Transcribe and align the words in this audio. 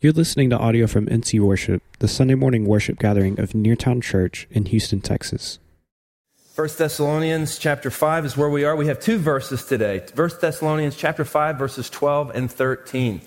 You're 0.00 0.12
listening 0.12 0.48
to 0.50 0.56
audio 0.56 0.86
from 0.86 1.06
NC 1.06 1.40
Worship, 1.40 1.82
the 1.98 2.06
Sunday 2.06 2.36
morning 2.36 2.66
worship 2.66 3.00
gathering 3.00 3.40
of 3.40 3.50
Neartown 3.50 4.00
Church 4.00 4.46
in 4.48 4.66
Houston, 4.66 5.00
Texas. 5.00 5.58
1 6.54 6.68
Thessalonians 6.78 7.58
chapter 7.58 7.90
5 7.90 8.24
is 8.24 8.36
where 8.36 8.48
we 8.48 8.62
are. 8.62 8.76
We 8.76 8.86
have 8.86 9.00
two 9.00 9.18
verses 9.18 9.64
today. 9.64 10.06
1 10.14 10.30
Thessalonians 10.40 10.94
chapter 10.94 11.24
5, 11.24 11.58
verses 11.58 11.90
12 11.90 12.30
and 12.32 12.48
13. 12.48 13.22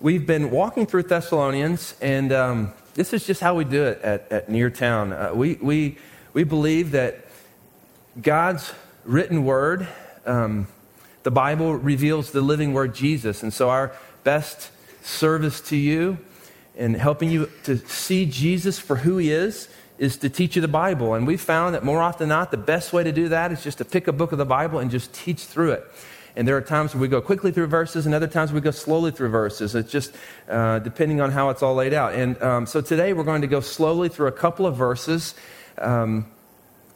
We've 0.00 0.24
been 0.24 0.52
walking 0.52 0.86
through 0.86 1.02
Thessalonians, 1.02 1.96
and 2.00 2.30
um, 2.30 2.72
this 2.94 3.12
is 3.12 3.26
just 3.26 3.40
how 3.40 3.56
we 3.56 3.64
do 3.64 3.82
it 3.82 4.00
at, 4.02 4.30
at 4.30 4.48
Neartown. 4.48 5.10
Uh, 5.10 5.34
we, 5.34 5.54
we, 5.54 5.98
we 6.32 6.44
believe 6.44 6.92
that 6.92 7.26
God's 8.22 8.72
written 9.04 9.44
word, 9.44 9.88
um, 10.24 10.68
the 11.24 11.32
Bible 11.32 11.74
reveals 11.74 12.30
the 12.30 12.42
living 12.42 12.74
word 12.74 12.94
Jesus. 12.94 13.42
And 13.42 13.52
so 13.52 13.70
our 13.70 13.92
best 14.22 14.70
service 15.06 15.60
to 15.60 15.76
you 15.76 16.18
and 16.76 16.96
helping 16.96 17.30
you 17.30 17.48
to 17.64 17.78
see 17.86 18.26
Jesus 18.26 18.78
for 18.78 18.96
who 18.96 19.16
he 19.16 19.30
is 19.30 19.68
is 19.98 20.18
to 20.18 20.28
teach 20.28 20.56
you 20.56 20.62
the 20.62 20.68
Bible. 20.68 21.14
And 21.14 21.26
we've 21.26 21.40
found 21.40 21.74
that 21.74 21.84
more 21.84 22.02
often 22.02 22.28
than 22.28 22.36
not, 22.36 22.50
the 22.50 22.58
best 22.58 22.92
way 22.92 23.02
to 23.04 23.12
do 23.12 23.28
that 23.28 23.52
is 23.52 23.62
just 23.62 23.78
to 23.78 23.84
pick 23.84 24.08
a 24.08 24.12
book 24.12 24.32
of 24.32 24.38
the 24.38 24.44
Bible 24.44 24.78
and 24.78 24.90
just 24.90 25.14
teach 25.14 25.44
through 25.44 25.72
it. 25.72 25.84
And 26.34 26.46
there 26.46 26.56
are 26.56 26.60
times 26.60 26.94
where 26.94 27.00
we 27.00 27.08
go 27.08 27.22
quickly 27.22 27.50
through 27.50 27.68
verses, 27.68 28.04
and 28.04 28.14
other 28.14 28.26
times 28.26 28.52
we 28.52 28.60
go 28.60 28.70
slowly 28.70 29.10
through 29.10 29.30
verses. 29.30 29.74
It's 29.74 29.90
just 29.90 30.12
uh, 30.50 30.80
depending 30.80 31.22
on 31.22 31.30
how 31.30 31.48
it's 31.48 31.62
all 31.62 31.74
laid 31.74 31.94
out. 31.94 32.14
And 32.14 32.40
um, 32.42 32.66
so 32.66 32.82
today 32.82 33.14
we're 33.14 33.24
going 33.24 33.40
to 33.40 33.46
go 33.46 33.60
slowly 33.60 34.10
through 34.10 34.26
a 34.26 34.32
couple 34.32 34.66
of 34.66 34.76
verses. 34.76 35.34
Um, 35.78 36.26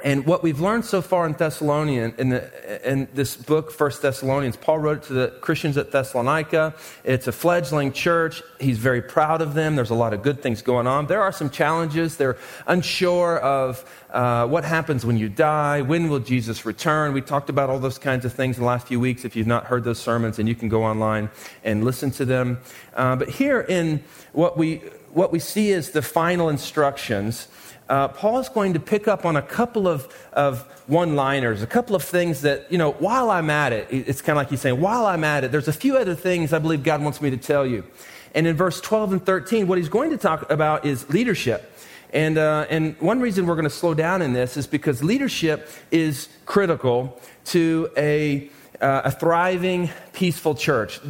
and 0.04 0.26
what 0.26 0.42
we've 0.42 0.60
learned 0.60 0.84
so 0.84 1.02
far 1.02 1.26
in 1.26 1.32
Thessalonian, 1.32 2.14
in, 2.18 2.30
the, 2.30 2.90
in 2.90 3.08
this 3.14 3.36
book, 3.36 3.70
First 3.70 4.02
Thessalonians, 4.02 4.56
Paul 4.56 4.78
wrote 4.78 4.98
it 4.98 5.02
to 5.04 5.12
the 5.12 5.28
Christians 5.40 5.76
at 5.76 5.92
Thessalonica. 5.92 6.74
It's 7.04 7.26
a 7.26 7.32
fledgling 7.32 7.92
church. 7.92 8.42
He's 8.58 8.78
very 8.78 9.02
proud 9.02 9.42
of 9.42 9.54
them. 9.54 9.76
There's 9.76 9.90
a 9.90 9.94
lot 9.94 10.12
of 10.12 10.22
good 10.22 10.42
things 10.42 10.62
going 10.62 10.86
on. 10.86 11.06
There 11.06 11.22
are 11.22 11.32
some 11.32 11.50
challenges. 11.50 12.16
They're 12.16 12.38
unsure 12.66 13.38
of 13.38 13.84
uh, 14.10 14.46
what 14.46 14.64
happens 14.64 15.04
when 15.04 15.16
you 15.16 15.28
die. 15.28 15.82
When 15.82 16.08
will 16.08 16.20
Jesus 16.20 16.64
return? 16.64 17.12
We 17.12 17.20
talked 17.20 17.50
about 17.50 17.70
all 17.70 17.78
those 17.78 17.98
kinds 17.98 18.24
of 18.24 18.32
things 18.32 18.56
in 18.56 18.62
the 18.62 18.68
last 18.68 18.86
few 18.86 19.00
weeks. 19.00 19.24
If 19.24 19.36
you've 19.36 19.46
not 19.46 19.64
heard 19.64 19.84
those 19.84 19.98
sermons, 19.98 20.38
and 20.38 20.48
you 20.48 20.54
can 20.54 20.68
go 20.68 20.84
online 20.84 21.30
and 21.64 21.84
listen 21.84 22.10
to 22.12 22.24
them. 22.24 22.60
Uh, 22.94 23.16
but 23.16 23.28
here 23.28 23.60
in 23.60 24.02
what 24.32 24.56
we 24.56 24.82
what 25.12 25.32
we 25.32 25.38
see 25.38 25.70
is 25.70 25.90
the 25.90 26.02
final 26.02 26.48
instructions 26.48 27.48
uh, 27.90 28.06
Paul 28.06 28.38
is 28.38 28.48
going 28.48 28.74
to 28.74 28.80
pick 28.80 29.08
up 29.08 29.26
on 29.26 29.34
a 29.34 29.42
couple 29.42 29.88
of, 29.88 30.08
of 30.32 30.62
one 30.86 31.16
liners, 31.16 31.60
a 31.60 31.66
couple 31.66 31.96
of 31.96 32.04
things 32.04 32.42
that, 32.42 32.70
you 32.70 32.78
know, 32.78 32.92
while 32.92 33.32
I'm 33.32 33.50
at 33.50 33.72
it, 33.72 33.88
it's 33.90 34.22
kind 34.22 34.34
of 34.34 34.36
like 34.36 34.48
he's 34.48 34.60
saying, 34.60 34.80
while 34.80 35.06
I'm 35.06 35.24
at 35.24 35.42
it, 35.42 35.50
there's 35.50 35.66
a 35.66 35.72
few 35.72 35.96
other 35.96 36.14
things 36.14 36.52
I 36.52 36.60
believe 36.60 36.84
God 36.84 37.02
wants 37.02 37.20
me 37.20 37.30
to 37.30 37.36
tell 37.36 37.66
you. 37.66 37.84
And 38.32 38.46
in 38.46 38.56
verse 38.56 38.80
12 38.80 39.12
and 39.14 39.26
13, 39.26 39.66
what 39.66 39.76
he's 39.76 39.88
going 39.88 40.10
to 40.10 40.16
talk 40.16 40.48
about 40.52 40.86
is 40.86 41.10
leadership. 41.10 41.76
And, 42.12 42.38
uh, 42.38 42.66
and 42.70 42.96
one 43.00 43.20
reason 43.20 43.44
we're 43.44 43.56
going 43.56 43.64
to 43.64 43.70
slow 43.70 43.92
down 43.92 44.22
in 44.22 44.34
this 44.34 44.56
is 44.56 44.68
because 44.68 45.02
leadership 45.02 45.68
is 45.90 46.28
critical 46.46 47.20
to 47.46 47.90
a, 47.96 48.50
uh, 48.80 49.02
a 49.06 49.10
thriving, 49.10 49.90
peaceful 50.12 50.54
church. 50.54 51.00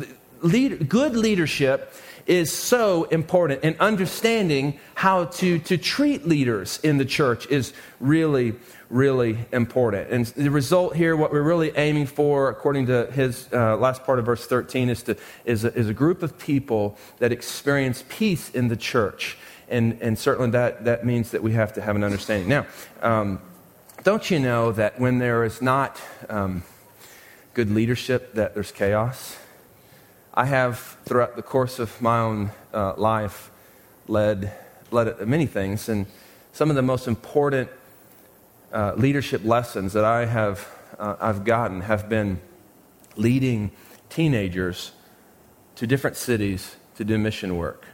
Lead, 0.41 0.89
good 0.89 1.15
leadership 1.15 1.93
is 2.31 2.53
so 2.53 3.05
important, 3.05 3.59
and 3.65 3.77
understanding 3.81 4.79
how 4.95 5.25
to, 5.25 5.59
to 5.59 5.77
treat 5.77 6.29
leaders 6.29 6.79
in 6.85 6.97
the 6.97 7.05
church 7.05 7.45
is 7.49 7.73
really, 7.99 8.55
really 8.89 9.37
important. 9.51 10.09
And 10.11 10.27
the 10.27 10.49
result 10.49 10.95
here, 10.95 11.17
what 11.17 11.33
we're 11.33 11.43
really 11.43 11.77
aiming 11.77 12.07
for, 12.07 12.49
according 12.49 12.87
to 12.87 13.11
his 13.11 13.49
uh, 13.53 13.77
last 13.79 14.05
part 14.05 14.21
of 14.21 14.27
verse 14.27 14.47
13, 14.47 14.91
is, 14.91 15.03
to, 15.03 15.17
is, 15.45 15.65
a, 15.65 15.75
is 15.75 15.89
a 15.89 15.93
group 15.93 16.23
of 16.23 16.39
people 16.39 16.97
that 17.19 17.33
experience 17.33 18.05
peace 18.09 18.49
in 18.51 18.69
the 18.69 18.77
church. 18.77 19.37
And, 19.69 20.01
and 20.01 20.17
certainly 20.17 20.53
that, 20.53 20.85
that 20.85 21.05
means 21.05 21.33
that 21.33 21.43
we 21.43 21.55
have 21.55 21.73
to 21.73 21.81
have 21.81 21.97
an 21.97 22.05
understanding. 22.05 22.49
Now, 22.49 22.67
um, 23.03 23.41
don't 24.05 24.31
you 24.31 24.39
know 24.39 24.71
that 24.71 25.01
when 25.01 25.19
there 25.19 25.43
is 25.43 25.61
not 25.61 26.01
um, 26.29 26.63
good 27.55 27.73
leadership, 27.73 28.35
that 28.35 28.55
there's 28.55 28.71
chaos? 28.71 29.37
I 30.41 30.47
have, 30.47 30.97
throughout 31.05 31.37
the 31.37 31.43
course 31.43 31.79
of 31.79 32.01
my 32.01 32.19
own 32.19 32.51
uh, 32.73 32.95
life, 32.97 33.51
led, 34.09 34.51
led 34.91 35.29
many 35.29 35.45
things, 35.45 35.87
and 35.91 36.07
some 36.55 36.71
of 36.71 36.77
the 36.77 36.83
most 36.83 37.07
important 37.07 37.69
uh, 38.73 38.95
leadership 38.97 39.45
lessons 39.45 39.93
that 39.93 40.07
I 40.07 40.25
have 40.25 40.67
uh, 40.99 41.17
I've 41.21 41.45
gotten 41.45 41.83
have 41.83 42.09
been 42.09 42.41
leading 43.17 43.71
teenagers 44.09 44.93
to 45.77 45.87
different 45.87 46.17
cities 46.17 46.75
to 46.97 47.05
do 47.05 47.19
mission 47.19 47.59
work. 47.59 47.85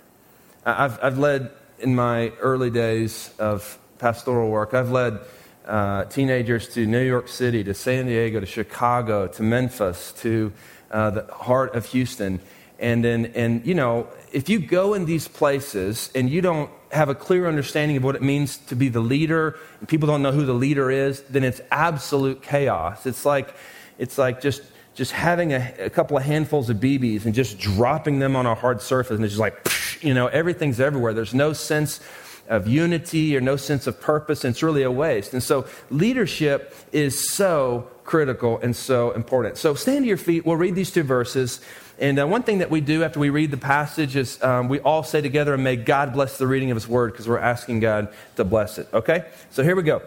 I've, 0.64 1.02
I've 1.02 1.18
led 1.18 1.50
in 1.80 1.96
my 1.96 2.28
early 2.38 2.70
days 2.70 3.34
of 3.40 3.76
pastoral 3.98 4.50
work. 4.50 4.72
I've 4.72 4.92
led 4.92 5.18
uh, 5.66 6.04
teenagers 6.04 6.68
to 6.74 6.86
New 6.86 7.02
York 7.02 7.26
City, 7.26 7.64
to 7.64 7.74
San 7.74 8.06
Diego, 8.06 8.38
to 8.38 8.46
Chicago, 8.46 9.26
to 9.26 9.42
Memphis, 9.42 10.12
to 10.18 10.52
uh, 10.90 11.10
the 11.10 11.26
heart 11.32 11.74
of 11.74 11.86
Houston. 11.86 12.40
And, 12.78 13.02
then, 13.02 13.26
and, 13.34 13.66
you 13.66 13.74
know, 13.74 14.08
if 14.32 14.48
you 14.48 14.58
go 14.58 14.94
in 14.94 15.06
these 15.06 15.28
places 15.28 16.10
and 16.14 16.28
you 16.28 16.42
don't 16.42 16.70
have 16.92 17.08
a 17.08 17.14
clear 17.14 17.48
understanding 17.48 17.96
of 17.96 18.04
what 18.04 18.16
it 18.16 18.22
means 18.22 18.58
to 18.58 18.76
be 18.76 18.88
the 18.88 19.00
leader, 19.00 19.58
and 19.80 19.88
people 19.88 20.06
don't 20.06 20.22
know 20.22 20.32
who 20.32 20.44
the 20.44 20.54
leader 20.54 20.90
is, 20.90 21.22
then 21.22 21.42
it's 21.42 21.60
absolute 21.70 22.42
chaos. 22.42 23.06
It's 23.06 23.24
like, 23.24 23.54
it's 23.98 24.18
like 24.18 24.40
just, 24.40 24.62
just 24.94 25.12
having 25.12 25.52
a, 25.52 25.74
a 25.78 25.90
couple 25.90 26.16
of 26.16 26.22
handfuls 26.22 26.70
of 26.70 26.78
BBs 26.78 27.24
and 27.24 27.34
just 27.34 27.58
dropping 27.58 28.18
them 28.18 28.36
on 28.36 28.46
a 28.46 28.54
hard 28.54 28.80
surface, 28.82 29.16
and 29.16 29.24
it's 29.24 29.34
just 29.34 29.40
like, 29.40 29.68
you 30.02 30.14
know, 30.14 30.26
everything's 30.26 30.80
everywhere. 30.80 31.14
There's 31.14 31.34
no 31.34 31.52
sense 31.52 32.00
of 32.48 32.66
unity 32.66 33.36
or 33.36 33.40
no 33.40 33.56
sense 33.56 33.86
of 33.86 34.00
purpose, 34.00 34.44
and 34.44 34.52
it's 34.52 34.62
really 34.62 34.82
a 34.82 34.90
waste. 34.90 35.32
And 35.32 35.42
so, 35.42 35.66
leadership 35.90 36.74
is 36.92 37.30
so 37.30 37.88
critical 38.04 38.58
and 38.58 38.74
so 38.74 39.10
important. 39.12 39.58
So, 39.58 39.74
stand 39.74 40.04
to 40.04 40.08
your 40.08 40.16
feet. 40.16 40.46
We'll 40.46 40.56
read 40.56 40.74
these 40.74 40.90
two 40.90 41.02
verses. 41.02 41.60
And 41.98 42.18
uh, 42.18 42.26
one 42.26 42.42
thing 42.42 42.58
that 42.58 42.70
we 42.70 42.80
do 42.80 43.04
after 43.04 43.18
we 43.18 43.30
read 43.30 43.50
the 43.50 43.56
passage 43.56 44.16
is 44.16 44.42
um, 44.42 44.68
we 44.68 44.80
all 44.80 45.02
say 45.02 45.20
together, 45.20 45.54
and 45.54 45.64
may 45.64 45.76
God 45.76 46.12
bless 46.12 46.38
the 46.38 46.46
reading 46.46 46.70
of 46.70 46.76
His 46.76 46.88
word, 46.88 47.12
because 47.12 47.28
we're 47.28 47.38
asking 47.38 47.80
God 47.80 48.08
to 48.36 48.44
bless 48.44 48.78
it. 48.78 48.88
Okay? 48.92 49.24
So, 49.50 49.62
here 49.62 49.76
we 49.76 49.82
go. 49.82 50.02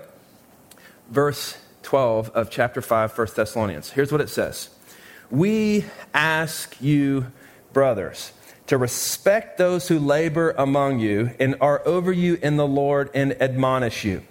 Verse 1.10 1.58
12 1.84 2.30
of 2.32 2.50
chapter 2.50 2.82
5, 2.82 3.18
1 3.18 3.28
Thessalonians. 3.36 3.92
Here's 3.92 4.12
what 4.12 4.22
it 4.22 4.30
says 4.30 4.70
We 5.32 5.86
ask 6.14 6.80
you, 6.82 7.32
brothers, 7.74 8.32
to 8.69 8.78
respect 8.78 9.57
those 9.57 9.88
who 9.88 9.97
labor 9.97 10.52
among 10.52 11.00
you 11.00 11.31
and 11.40 11.56
are 11.59 11.81
over 11.88 12.12
you 12.12 12.38
in 12.44 12.56
the 12.56 12.68
Lord 12.68 13.09
and 13.16 13.34
admonish 13.41 14.06
you, 14.06 14.22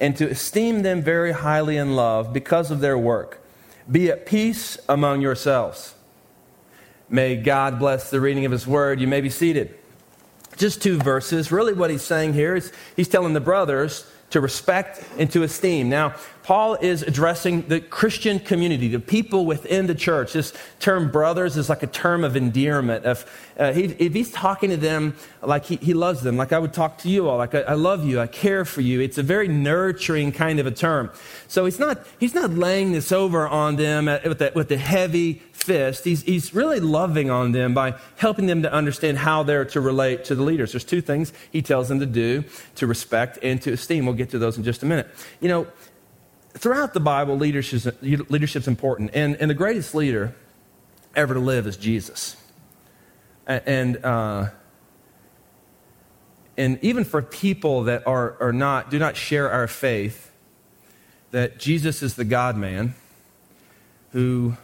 and 0.00 0.16
to 0.16 0.26
esteem 0.26 0.80
them 0.80 1.02
very 1.02 1.32
highly 1.32 1.76
in 1.76 1.94
love 1.94 2.32
because 2.32 2.70
of 2.70 2.80
their 2.80 2.96
work. 2.96 3.42
Be 3.90 4.10
at 4.10 4.24
peace 4.24 4.78
among 4.88 5.20
yourselves. 5.20 5.94
May 7.10 7.36
God 7.36 7.78
bless 7.78 8.08
the 8.08 8.22
reading 8.22 8.46
of 8.46 8.52
His 8.52 8.66
word. 8.66 9.00
You 9.00 9.06
may 9.06 9.20
be 9.20 9.28
seated. 9.28 9.76
Just 10.56 10.82
two 10.82 10.96
verses. 10.96 11.52
Really, 11.52 11.74
what 11.74 11.90
he's 11.90 12.00
saying 12.00 12.32
here 12.32 12.56
is 12.56 12.72
he's 12.96 13.08
telling 13.08 13.34
the 13.34 13.40
brothers 13.40 14.10
to 14.30 14.40
respect 14.40 15.04
and 15.18 15.30
to 15.32 15.42
esteem. 15.42 15.90
Now, 15.90 16.14
Paul 16.44 16.74
is 16.74 17.02
addressing 17.02 17.62
the 17.68 17.80
Christian 17.80 18.38
community, 18.38 18.88
the 18.88 19.00
people 19.00 19.46
within 19.46 19.86
the 19.86 19.94
church. 19.94 20.34
This 20.34 20.52
term 20.78 21.10
brothers 21.10 21.56
is 21.56 21.70
like 21.70 21.82
a 21.82 21.86
term 21.86 22.22
of 22.22 22.36
endearment. 22.36 23.06
If, 23.06 23.54
uh, 23.58 23.72
he, 23.72 23.84
if 23.84 24.12
he's 24.12 24.30
talking 24.30 24.68
to 24.68 24.76
them 24.76 25.16
like 25.40 25.64
he, 25.64 25.76
he, 25.76 25.94
loves 25.94 26.20
them, 26.20 26.36
like 26.36 26.52
I 26.52 26.58
would 26.58 26.74
talk 26.74 26.98
to 26.98 27.08
you 27.08 27.30
all, 27.30 27.38
like 27.38 27.54
I, 27.54 27.60
I, 27.60 27.72
love 27.72 28.04
you, 28.04 28.20
I 28.20 28.26
care 28.26 28.66
for 28.66 28.82
you, 28.82 29.00
it's 29.00 29.16
a 29.16 29.22
very 29.22 29.48
nurturing 29.48 30.32
kind 30.32 30.60
of 30.60 30.66
a 30.66 30.70
term. 30.70 31.10
So 31.48 31.64
he's 31.64 31.78
not, 31.78 32.06
he's 32.20 32.34
not 32.34 32.50
laying 32.50 32.92
this 32.92 33.10
over 33.10 33.48
on 33.48 33.76
them 33.76 34.04
with 34.04 34.38
the, 34.38 34.52
with 34.54 34.68
the 34.68 34.76
heavy 34.76 35.40
fist. 35.52 36.04
He's, 36.04 36.20
he's 36.24 36.52
really 36.52 36.78
loving 36.78 37.30
on 37.30 37.52
them 37.52 37.72
by 37.72 37.94
helping 38.16 38.44
them 38.48 38.60
to 38.64 38.70
understand 38.70 39.16
how 39.16 39.44
they're 39.44 39.64
to 39.64 39.80
relate 39.80 40.26
to 40.26 40.34
the 40.34 40.42
leaders. 40.42 40.72
There's 40.72 40.84
two 40.84 41.00
things 41.00 41.32
he 41.50 41.62
tells 41.62 41.88
them 41.88 42.00
to 42.00 42.06
do 42.06 42.44
to 42.74 42.86
respect 42.86 43.38
and 43.42 43.62
to 43.62 43.72
esteem. 43.72 44.04
We'll 44.04 44.14
get 44.14 44.28
to 44.30 44.38
those 44.38 44.58
in 44.58 44.62
just 44.62 44.82
a 44.82 44.86
minute. 44.86 45.08
You 45.40 45.48
know, 45.48 45.66
throughout 46.54 46.94
the 46.94 47.00
Bible, 47.00 47.36
leadership 47.36 47.98
leadership's 48.02 48.68
important. 48.68 49.10
And, 49.14 49.36
and 49.36 49.50
the 49.50 49.54
greatest 49.54 49.94
leader 49.94 50.34
ever 51.14 51.34
to 51.34 51.40
live 51.40 51.66
is 51.66 51.76
Jesus. 51.76 52.36
And, 53.46 54.02
uh, 54.04 54.48
and 56.56 56.78
even 56.82 57.04
for 57.04 57.20
people 57.20 57.84
that 57.84 58.06
are, 58.06 58.36
are 58.40 58.52
not, 58.52 58.90
do 58.90 58.98
not 58.98 59.16
share 59.16 59.50
our 59.50 59.66
faith, 59.66 60.32
that 61.30 61.58
Jesus 61.58 62.02
is 62.02 62.14
the 62.14 62.24
God 62.24 62.56
man 62.56 62.94
who 64.12 64.56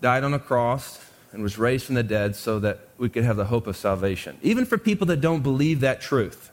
died 0.00 0.24
on 0.24 0.34
a 0.34 0.38
cross 0.38 1.04
and 1.32 1.42
was 1.42 1.58
raised 1.58 1.84
from 1.84 1.94
the 1.94 2.02
dead 2.02 2.34
so 2.34 2.58
that 2.60 2.88
we 2.96 3.08
could 3.08 3.22
have 3.22 3.36
the 3.36 3.44
hope 3.44 3.66
of 3.66 3.76
salvation. 3.76 4.38
Even 4.42 4.64
for 4.64 4.78
people 4.78 5.06
that 5.08 5.20
don't 5.20 5.42
believe 5.42 5.80
that 5.80 6.00
truth. 6.00 6.50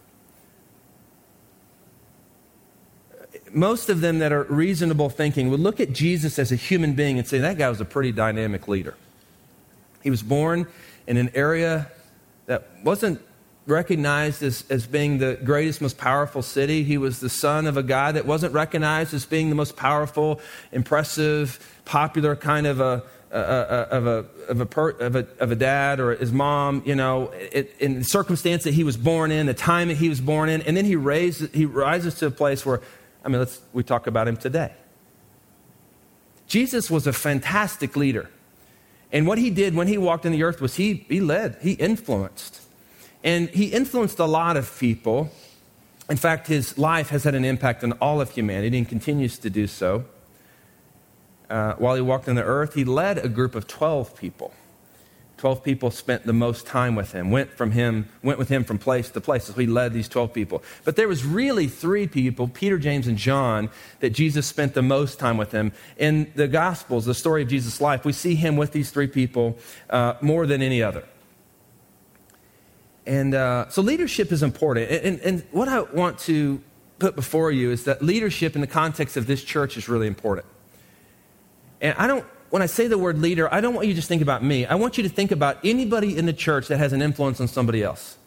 Most 3.55 3.89
of 3.89 4.01
them 4.01 4.19
that 4.19 4.33
are 4.33 4.43
reasonable 4.43 5.09
thinking 5.09 5.49
would 5.49 5.61
look 5.61 5.79
at 5.79 5.93
Jesus 5.93 6.37
as 6.37 6.51
a 6.51 6.57
human 6.57 6.93
being 6.93 7.17
and 7.17 7.25
say, 7.25 7.37
that 7.37 7.57
guy 7.57 7.69
was 7.69 7.79
a 7.79 7.85
pretty 7.85 8.11
dynamic 8.11 8.67
leader. 8.67 8.95
He 10.03 10.09
was 10.09 10.21
born 10.21 10.67
in 11.07 11.15
an 11.15 11.31
area 11.33 11.89
that 12.47 12.67
wasn't 12.83 13.21
recognized 13.65 14.43
as, 14.43 14.65
as 14.69 14.85
being 14.85 15.19
the 15.19 15.39
greatest, 15.41 15.81
most 15.81 15.97
powerful 15.97 16.41
city. 16.41 16.83
He 16.83 16.97
was 16.97 17.21
the 17.21 17.29
son 17.29 17.65
of 17.65 17.77
a 17.77 17.81
guy 17.81 18.11
that 18.11 18.25
wasn't 18.25 18.53
recognized 18.53 19.13
as 19.13 19.25
being 19.25 19.47
the 19.47 19.55
most 19.55 19.77
powerful, 19.77 20.41
impressive, 20.73 21.79
popular 21.85 22.35
kind 22.35 22.67
of 22.67 22.81
a, 22.81 23.03
of 23.31 24.05
a, 24.05 24.25
of 24.49 24.59
a, 24.59 24.65
per, 24.65 24.89
of, 24.89 25.15
a, 25.15 25.27
of 25.39 25.51
a 25.53 25.55
dad 25.55 26.01
or 26.01 26.13
his 26.13 26.33
mom, 26.33 26.83
you 26.85 26.93
know, 26.93 27.31
it, 27.53 27.73
in 27.79 27.99
the 27.99 28.03
circumstance 28.03 28.65
that 28.65 28.73
he 28.73 28.83
was 28.83 28.97
born 28.97 29.31
in, 29.31 29.45
the 29.45 29.53
time 29.53 29.87
that 29.87 29.97
he 29.97 30.09
was 30.09 30.19
born 30.19 30.49
in, 30.49 30.61
and 30.63 30.75
then 30.75 30.83
he, 30.83 30.97
raised, 30.97 31.55
he 31.55 31.65
rises 31.65 32.15
to 32.15 32.25
a 32.25 32.31
place 32.31 32.65
where, 32.65 32.81
I 33.25 33.29
mean, 33.29 33.39
let's, 33.39 33.59
we 33.73 33.83
talk 33.83 34.07
about 34.07 34.27
him 34.27 34.37
today. 34.37 34.71
Jesus 36.47 36.91
was 36.91 37.07
a 37.07 37.13
fantastic 37.13 37.95
leader. 37.95 38.29
And 39.11 39.25
what 39.25 39.37
he 39.37 39.49
did 39.49 39.73
when 39.75 39.87
he 39.87 39.97
walked 39.97 40.25
in 40.25 40.31
the 40.31 40.43
earth 40.43 40.61
was 40.61 40.75
he, 40.75 41.05
he 41.09 41.19
led, 41.19 41.57
he 41.61 41.71
influenced. 41.73 42.61
And 43.23 43.49
he 43.49 43.65
influenced 43.65 44.19
a 44.19 44.25
lot 44.25 44.55
of 44.57 44.77
people. 44.79 45.31
In 46.09 46.17
fact, 46.17 46.47
his 46.47 46.77
life 46.77 47.09
has 47.09 47.23
had 47.23 47.33
an 47.33 47.43
impact 47.43 47.83
on 47.83 47.93
all 47.93 48.21
of 48.21 48.29
humanity 48.29 48.77
and 48.77 48.87
continues 48.87 49.39
to 49.39 49.49
do 49.49 49.65
so. 49.65 50.05
Uh, 51.49 51.73
while 51.73 51.95
he 51.95 52.01
walked 52.01 52.29
on 52.29 52.35
the 52.35 52.43
earth, 52.43 52.75
he 52.75 52.83
led 52.83 53.17
a 53.17 53.29
group 53.29 53.55
of 53.55 53.67
12 53.67 54.15
people. 54.15 54.53
12 55.37 55.63
people 55.63 55.91
spent 55.91 56.25
the 56.25 56.33
most 56.33 56.65
time 56.65 56.95
with 56.95 57.11
him, 57.11 57.29
went 57.29 57.51
from 57.51 57.71
him, 57.71 58.07
went 58.23 58.39
with 58.39 58.47
him 58.47 58.63
from 58.63 58.77
place 58.77 59.09
to 59.09 59.21
place. 59.21 59.45
So 59.45 59.53
he 59.53 59.67
led 59.67 59.93
these 59.93 60.07
12 60.07 60.33
people. 60.33 60.63
But 60.85 60.95
there 60.95 61.07
was 61.07 61.25
really 61.25 61.67
three 61.67 62.07
people, 62.07 62.47
Peter, 62.47 62.77
James, 62.77 63.05
and 63.05 63.17
John, 63.17 63.69
that 63.99 64.11
Jesus 64.11 64.45
spent 64.45 64.73
the 64.73 64.81
most 64.81 65.19
time 65.19 65.35
with 65.37 65.51
him. 65.51 65.73
In 65.97 66.31
the 66.35 66.47
Gospels, 66.47 67.05
the 67.05 67.13
story 67.13 67.41
of 67.41 67.49
Jesus' 67.49 67.81
life, 67.81 68.05
we 68.05 68.13
see 68.13 68.35
him 68.35 68.55
with 68.55 68.71
these 68.71 68.91
three 68.91 69.07
people 69.07 69.57
uh, 69.89 70.13
more 70.21 70.47
than 70.47 70.61
any 70.61 70.81
other. 70.81 71.03
And 73.05 73.35
uh, 73.35 73.69
so 73.69 73.81
leadership 73.81 74.31
is 74.31 74.41
important. 74.41 74.89
And, 74.89 75.05
and, 75.05 75.19
and 75.21 75.43
what 75.51 75.67
I 75.67 75.81
want 75.81 76.17
to 76.19 76.61
put 76.97 77.15
before 77.15 77.51
you 77.51 77.71
is 77.71 77.83
that 77.83 78.01
leadership 78.01 78.55
in 78.55 78.61
the 78.61 78.67
context 78.67 79.17
of 79.17 79.27
this 79.27 79.43
church 79.43 79.77
is 79.77 79.89
really 79.89 80.07
important. 80.07 80.47
And 81.81 81.93
I 81.97 82.07
don't, 82.07 82.25
when 82.49 82.61
I 82.61 82.67
say 82.67 82.87
the 82.87 82.97
word 82.97 83.19
leader, 83.19 83.53
I 83.53 83.61
don't 83.61 83.73
want 83.73 83.87
you 83.87 83.93
to 83.93 83.97
just 83.97 84.07
think 84.07 84.21
about 84.21 84.43
me. 84.43 84.65
I 84.65 84.75
want 84.75 84.97
you 84.97 85.03
to 85.03 85.09
think 85.09 85.31
about 85.31 85.57
anybody 85.63 86.17
in 86.17 86.25
the 86.25 86.33
church 86.33 86.67
that 86.67 86.77
has 86.77 86.93
an 86.93 87.01
influence 87.01 87.41
on 87.41 87.47
somebody 87.47 87.83
else. 87.83 88.17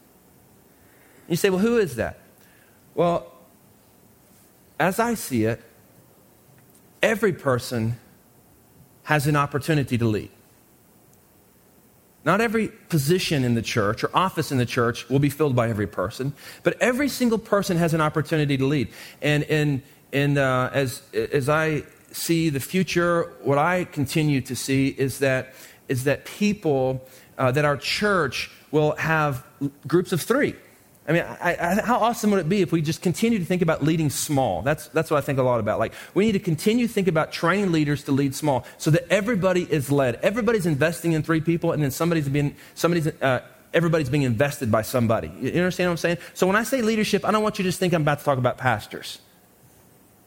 You 1.28 1.36
say, 1.36 1.50
well, 1.50 1.60
who 1.60 1.78
is 1.78 1.96
that? 1.96 2.18
Well, 2.94 3.32
as 4.80 4.98
I 4.98 5.14
see 5.14 5.44
it, 5.44 5.62
every 7.02 7.32
person 7.32 7.98
has 9.04 9.26
an 9.26 9.36
opportunity 9.36 9.96
to 9.98 10.04
lead. 10.04 10.30
Not 12.24 12.40
every 12.40 12.68
position 12.68 13.44
in 13.44 13.54
the 13.54 13.62
church 13.62 14.04
or 14.04 14.10
office 14.14 14.52
in 14.52 14.58
the 14.58 14.66
church 14.66 15.08
will 15.08 15.18
be 15.18 15.30
filled 15.30 15.56
by 15.56 15.70
every 15.70 15.86
person, 15.86 16.34
but 16.62 16.76
every 16.80 17.08
single 17.08 17.38
person 17.38 17.76
has 17.76 17.94
an 17.94 18.00
opportunity 18.00 18.56
to 18.58 18.66
lead. 18.66 18.88
And, 19.22 19.44
and, 19.44 19.82
and 20.12 20.36
uh, 20.36 20.70
as, 20.72 21.02
as 21.14 21.48
I 21.48 21.84
see 22.12 22.50
the 22.50 22.60
future, 22.60 23.32
what 23.42 23.58
I 23.58 23.84
continue 23.84 24.40
to 24.42 24.56
see 24.56 24.88
is 24.88 25.18
that, 25.18 25.54
is 25.88 26.04
that 26.04 26.24
people, 26.24 27.06
uh, 27.36 27.52
that 27.52 27.64
our 27.64 27.76
church 27.76 28.50
will 28.70 28.92
have 28.96 29.44
groups 29.86 30.12
of 30.12 30.20
three 30.20 30.54
I 31.08 31.12
mean, 31.12 31.22
I, 31.22 31.56
I, 31.58 31.80
how 31.80 32.00
awesome 32.00 32.30
would 32.32 32.40
it 32.40 32.50
be 32.50 32.60
if 32.60 32.70
we 32.70 32.82
just 32.82 33.00
continue 33.00 33.38
to 33.38 33.44
think 33.44 33.62
about 33.62 33.82
leading 33.82 34.10
small? 34.10 34.60
That's, 34.60 34.88
that's 34.88 35.10
what 35.10 35.16
I 35.16 35.22
think 35.22 35.38
a 35.38 35.42
lot 35.42 35.58
about. 35.58 35.78
Like, 35.78 35.94
we 36.12 36.26
need 36.26 36.32
to 36.32 36.38
continue 36.38 36.86
to 36.86 36.92
think 36.92 37.08
about 37.08 37.32
training 37.32 37.72
leaders 37.72 38.04
to 38.04 38.12
lead 38.12 38.34
small 38.34 38.66
so 38.76 38.90
that 38.90 39.10
everybody 39.10 39.62
is 39.62 39.90
led. 39.90 40.16
Everybody's 40.16 40.66
investing 40.66 41.12
in 41.12 41.22
three 41.22 41.40
people, 41.40 41.72
and 41.72 41.82
then 41.82 41.90
somebody's 41.90 42.28
being, 42.28 42.54
somebody's, 42.74 43.06
uh, 43.06 43.40
everybody's 43.72 44.10
being 44.10 44.24
invested 44.24 44.70
by 44.70 44.82
somebody. 44.82 45.32
You 45.40 45.52
understand 45.52 45.88
what 45.88 45.92
I'm 45.92 45.96
saying? 45.96 46.18
So 46.34 46.46
when 46.46 46.56
I 46.56 46.62
say 46.62 46.82
leadership, 46.82 47.24
I 47.24 47.30
don't 47.30 47.42
want 47.42 47.58
you 47.58 47.62
to 47.62 47.68
just 47.70 47.80
think 47.80 47.94
I'm 47.94 48.02
about 48.02 48.18
to 48.18 48.24
talk 48.26 48.36
about 48.36 48.58
pastors. 48.58 49.18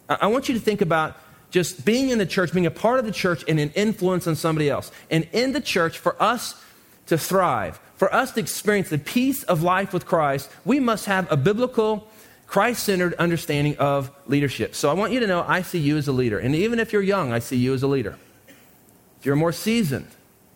I, 0.09 0.17
I 0.21 0.27
want 0.27 0.49
you 0.49 0.55
to 0.55 0.59
think 0.61 0.81
about 0.81 1.15
just 1.51 1.86
being 1.86 2.09
in 2.09 2.18
the 2.18 2.25
church, 2.25 2.53
being 2.53 2.65
a 2.65 2.71
part 2.71 3.00
of 3.00 3.06
the 3.06 3.12
church, 3.12 3.44
and 3.48 3.59
an 3.59 3.71
influence 3.75 4.25
on 4.25 4.36
somebody 4.36 4.69
else. 4.69 4.92
And 5.12 5.27
in 5.33 5.51
the 5.51 5.62
church, 5.62 6.00
for 6.00 6.21
us 6.21 6.62
to 7.07 7.18
thrive, 7.18 7.80
for 7.98 8.12
us 8.13 8.31
to 8.31 8.39
experience 8.39 8.89
the 8.89 8.98
peace 8.98 9.44
of 9.44 9.62
life 9.62 9.94
with 9.94 10.06
Christ, 10.06 10.50
we 10.65 10.80
must 10.80 11.06
have 11.06 11.31
a 11.31 11.38
biblical, 11.38 12.07
Christ 12.48 12.83
centered 12.83 13.13
understanding 13.15 13.77
of 13.77 14.09
leadership. 14.27 14.75
So 14.75 14.89
I 14.89 14.94
want 14.94 15.12
you 15.12 15.19
to 15.19 15.27
know 15.27 15.45
I 15.48 15.62
see 15.62 15.80
you 15.80 15.98
as 15.98 16.07
a 16.07 16.12
leader. 16.12 16.39
And 16.39 16.56
even 16.56 16.80
if 16.80 16.94
you're 16.94 17.01
young, 17.01 17.31
I 17.31 17.39
see 17.39 17.57
you 17.57 17.74
as 17.74 17.83
a 17.83 17.88
leader. 17.88 18.18
If 19.19 19.25
you're 19.25 19.36
more 19.36 19.51
seasoned, 19.51 20.07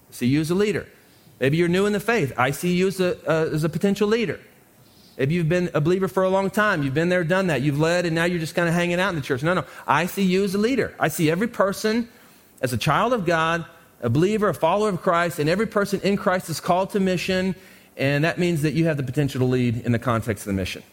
I 0.09 0.13
see 0.13 0.27
you 0.27 0.41
as 0.41 0.49
a 0.49 0.55
leader. 0.55 0.87
Maybe 1.39 1.57
you're 1.57 1.67
new 1.67 1.85
in 1.85 1.93
the 1.93 1.99
faith, 1.99 2.31
I 2.37 2.51
see 2.51 2.73
you 2.73 2.87
as 2.87 2.99
a, 2.99 3.17
uh, 3.29 3.53
as 3.53 3.63
a 3.63 3.69
potential 3.69 4.07
leader. 4.07 4.39
Maybe 5.17 5.35
you've 5.35 5.49
been 5.49 5.69
a 5.73 5.81
believer 5.81 6.07
for 6.07 6.23
a 6.23 6.29
long 6.29 6.49
time. 6.49 6.83
You've 6.83 6.93
been 6.93 7.09
there, 7.09 7.23
done 7.23 7.47
that. 7.47 7.61
You've 7.61 7.79
led, 7.79 8.05
and 8.05 8.13
now 8.13 8.25
you're 8.25 8.39
just 8.39 8.55
kind 8.55 8.67
of 8.67 8.73
hanging 8.73 8.99
out 8.99 9.09
in 9.09 9.15
the 9.15 9.21
church. 9.21 9.43
No, 9.43 9.53
no. 9.53 9.63
I 9.87 10.07
see 10.07 10.23
you 10.23 10.43
as 10.43 10.55
a 10.55 10.57
leader. 10.57 10.93
I 10.99 11.07
see 11.07 11.31
every 11.31 11.47
person 11.47 12.09
as 12.61 12.73
a 12.73 12.77
child 12.77 13.13
of 13.13 13.25
God 13.25 13.65
a 14.01 14.09
believer, 14.09 14.49
a 14.49 14.53
follower 14.53 14.89
of 14.89 15.01
Christ, 15.01 15.39
and 15.39 15.49
every 15.49 15.65
person 15.65 15.99
in 16.03 16.17
Christ 16.17 16.49
is 16.49 16.59
called 16.59 16.91
to 16.91 16.99
mission, 16.99 17.55
and 17.97 18.23
that 18.23 18.37
means 18.37 18.61
that 18.61 18.73
you 18.73 18.85
have 18.85 18.97
the 18.97 19.03
potential 19.03 19.39
to 19.39 19.45
lead 19.45 19.77
in 19.77 19.91
the 19.93 19.99
context 19.99 20.43
of 20.43 20.47
the 20.47 20.53
mission. 20.53 20.83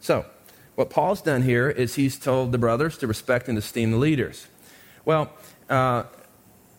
So, 0.00 0.26
what 0.74 0.90
Paul's 0.90 1.22
done 1.22 1.42
here 1.42 1.70
is 1.70 1.94
he's 1.94 2.18
told 2.18 2.52
the 2.52 2.58
brothers 2.58 2.98
to 2.98 3.06
respect 3.06 3.48
and 3.48 3.56
esteem 3.56 3.92
the 3.92 3.96
leaders. 3.96 4.46
Well, 5.04 5.32
uh, 5.70 6.04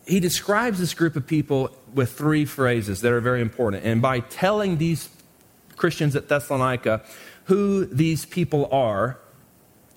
he 0.06 0.20
describes 0.20 0.78
this 0.78 0.94
group 0.94 1.16
of 1.16 1.26
people 1.26 1.76
with 1.94 2.12
three 2.12 2.44
phrases 2.44 3.00
that 3.00 3.12
are 3.12 3.20
very 3.20 3.40
important. 3.40 3.84
And 3.84 4.00
by 4.02 4.20
telling 4.20 4.78
these 4.78 5.08
Christians 5.76 6.16
at 6.16 6.28
Thessalonica 6.28 7.02
who 7.44 7.86
these 7.86 8.26
people 8.26 8.68
are, 8.70 9.18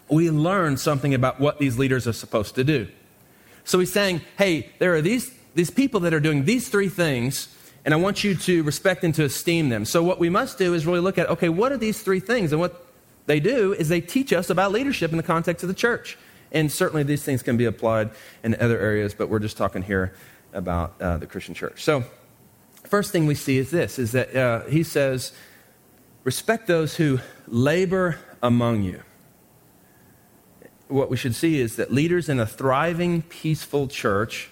we 0.10 0.30
learn 0.30 0.78
something 0.78 1.14
about 1.14 1.40
what 1.40 1.60
these 1.60 1.78
leaders 1.78 2.08
are 2.08 2.14
supposed 2.14 2.56
to 2.56 2.64
do. 2.64 2.88
So 3.64 3.80
he's 3.80 3.92
saying, 3.92 4.22
hey, 4.38 4.70
there 4.80 4.94
are 4.94 5.02
these, 5.02 5.34
these 5.56 5.70
people 5.70 6.00
that 6.02 6.14
are 6.14 6.20
doing 6.20 6.46
these 6.46 6.70
three 6.70 6.90
things, 6.90 7.54
and 7.84 7.94
I 7.94 7.98
want 7.98 8.24
you 8.24 8.36
to 8.36 8.64
respect 8.64 9.04
and 9.04 9.14
to 9.16 9.24
esteem 9.24 9.70
them. 9.70 9.86
So 9.86 10.04
what 10.04 10.20
we 10.20 10.30
must 10.30 10.58
do 10.58 10.74
is 10.74 10.86
really 10.86 11.00
look 11.00 11.18
at, 11.18 11.30
okay, 11.30 11.50
what 11.50 11.72
are 11.72 11.78
these 11.78 12.02
three 12.02 12.20
things? 12.20 12.52
And 12.52 12.60
what 12.62 12.86
they 13.26 13.40
do 13.40 13.74
is 13.74 13.90
they 13.90 14.02
teach 14.02 14.34
us 14.34 14.50
about 14.50 14.72
leadership 14.72 15.12
in 15.12 15.18
the 15.18 15.24
context 15.24 15.64
of 15.64 15.68
the 15.68 15.76
church. 15.76 16.18
And 16.52 16.72
certainly 16.72 17.04
these 17.04 17.24
things 17.24 17.44
can 17.44 17.56
be 17.56 17.66
applied 17.66 18.12
in 18.44 18.56
other 18.56 18.80
areas, 18.80 19.14
but 19.14 19.30
we're 19.30 19.40
just 19.40 19.58
talking 19.58 19.84
here 19.84 20.14
about 20.54 20.94
uh, 21.02 21.18
the 21.18 21.28
Christian 21.28 21.54
church. 21.54 21.84
So 21.84 22.04
first 22.84 23.12
thing 23.12 23.26
we 23.26 23.36
see 23.36 23.58
is 23.58 23.72
this, 23.72 24.00
is 24.00 24.12
that 24.12 24.36
uh, 24.36 24.62
he 24.66 24.84
says, 24.84 25.34
respect 26.24 26.68
those 26.68 26.96
who 26.96 27.20
labor 27.48 28.20
among 28.42 28.84
you 28.84 29.02
what 30.92 31.10
we 31.10 31.18
should 31.18 31.36
see 31.36 31.60
is 31.60 31.78
that 31.78 31.92
leaders 31.92 32.30
in 32.30 32.40
a 32.40 32.46
thriving, 32.46 33.22
peaceful 33.24 33.88
church 33.88 34.50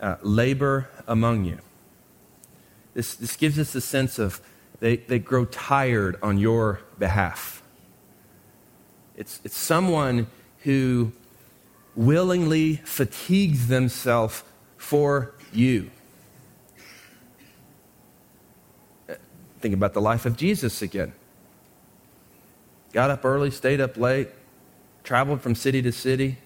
uh, 0.00 0.16
labor 0.22 0.88
among 1.06 1.44
you. 1.44 1.58
This, 2.94 3.14
this 3.14 3.36
gives 3.36 3.58
us 3.58 3.74
a 3.74 3.80
sense 3.80 4.18
of 4.18 4.40
they, 4.80 4.96
they 4.96 5.18
grow 5.18 5.44
tired 5.44 6.18
on 6.22 6.38
your 6.38 6.80
behalf. 6.98 7.62
It's, 9.16 9.40
it's 9.44 9.56
someone 9.56 10.26
who 10.62 11.12
willingly 11.94 12.76
fatigues 12.76 13.68
themselves 13.68 14.42
for 14.76 15.34
you. 15.52 15.90
Think 19.60 19.74
about 19.74 19.92
the 19.92 20.00
life 20.00 20.24
of 20.24 20.36
Jesus 20.36 20.80
again. 20.80 21.12
Got 22.92 23.10
up 23.10 23.24
early, 23.24 23.50
stayed 23.50 23.80
up 23.80 23.96
late, 23.96 24.28
traveled 25.04 25.42
from 25.42 25.54
city 25.54 25.82
to 25.82 25.92
city. 25.92 26.38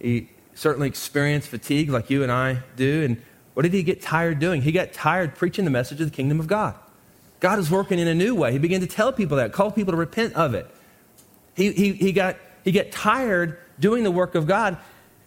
He 0.00 0.30
certainly 0.54 0.88
experienced 0.88 1.48
fatigue 1.48 1.90
like 1.90 2.10
you 2.10 2.22
and 2.22 2.32
I 2.32 2.62
do. 2.76 3.04
And 3.04 3.22
what 3.54 3.62
did 3.62 3.72
he 3.72 3.82
get 3.82 4.00
tired 4.00 4.38
doing? 4.38 4.62
He 4.62 4.72
got 4.72 4.92
tired 4.92 5.34
preaching 5.34 5.64
the 5.64 5.70
message 5.70 6.00
of 6.00 6.10
the 6.10 6.16
kingdom 6.16 6.40
of 6.40 6.46
God. 6.46 6.74
God 7.40 7.58
is 7.58 7.70
working 7.70 7.98
in 7.98 8.08
a 8.08 8.14
new 8.14 8.34
way. 8.34 8.50
He 8.52 8.58
began 8.58 8.80
to 8.80 8.86
tell 8.86 9.12
people 9.12 9.36
that, 9.36 9.52
call 9.52 9.70
people 9.70 9.92
to 9.92 9.96
repent 9.96 10.34
of 10.34 10.54
it. 10.54 10.66
He, 11.54 11.72
he, 11.72 11.92
he, 11.92 12.12
got, 12.12 12.36
he 12.68 12.72
get 12.72 12.92
tired 12.92 13.56
doing 13.80 14.04
the 14.04 14.10
work 14.10 14.34
of 14.34 14.46
God, 14.46 14.76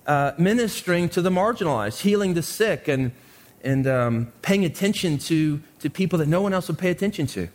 uh, 0.06 0.34
ministering 0.38 1.10
to 1.10 1.24
the 1.24 1.32
marginalized, 1.32 2.02
healing 2.02 2.36
the 2.36 2.44
sick, 2.44 2.88
and, 2.88 3.14
and 3.64 3.88
um, 3.88 4.32
paying 4.44 4.64
attention 4.64 5.18
to, 5.18 5.60
to 5.80 5.90
people 5.90 6.20
that 6.20 6.28
no 6.28 6.44
one 6.44 6.54
else 6.54 6.68
would 6.68 6.78
pay 6.78 6.92
attention 6.92 7.26
to. 7.26 7.48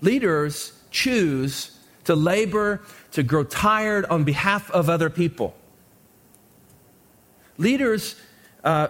Leaders 0.00 0.72
choose 0.90 1.78
to 2.04 2.14
labor, 2.14 2.80
to 3.12 3.22
grow 3.22 3.44
tired 3.44 4.06
on 4.06 4.24
behalf 4.24 4.70
of 4.70 4.88
other 4.88 5.10
people. 5.10 5.54
Leaders 7.58 8.16
uh, 8.64 8.88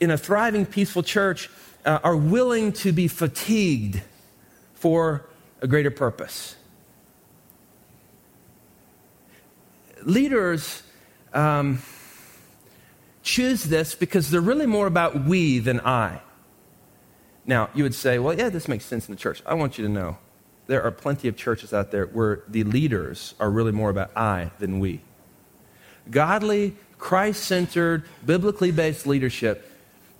in 0.00 0.10
a 0.10 0.16
thriving, 0.16 0.64
peaceful 0.64 1.02
church 1.02 1.50
uh, 1.84 1.98
are 2.02 2.16
willing 2.16 2.72
to 2.72 2.92
be 2.92 3.08
fatigued 3.08 4.00
for 4.72 5.26
a 5.60 5.68
greater 5.68 5.90
purpose. 5.90 6.56
Leaders 10.02 10.82
um, 11.32 11.82
choose 13.22 13.64
this 13.64 13.94
because 13.94 14.30
they're 14.30 14.40
really 14.40 14.66
more 14.66 14.86
about 14.86 15.24
we 15.24 15.58
than 15.58 15.80
I. 15.80 16.20
Now, 17.46 17.70
you 17.74 17.82
would 17.82 17.94
say, 17.94 18.18
well, 18.18 18.36
yeah, 18.36 18.48
this 18.48 18.68
makes 18.68 18.84
sense 18.84 19.08
in 19.08 19.14
the 19.14 19.20
church. 19.20 19.42
I 19.46 19.54
want 19.54 19.78
you 19.78 19.86
to 19.86 19.90
know 19.90 20.18
there 20.66 20.82
are 20.82 20.90
plenty 20.90 21.26
of 21.26 21.36
churches 21.36 21.72
out 21.72 21.90
there 21.90 22.06
where 22.06 22.44
the 22.46 22.62
leaders 22.64 23.34
are 23.40 23.50
really 23.50 23.72
more 23.72 23.90
about 23.90 24.16
I 24.16 24.52
than 24.58 24.78
we. 24.78 25.00
Godly, 26.10 26.76
Christ 26.98 27.44
centered, 27.44 28.04
biblically 28.24 28.70
based 28.70 29.06
leadership 29.06 29.70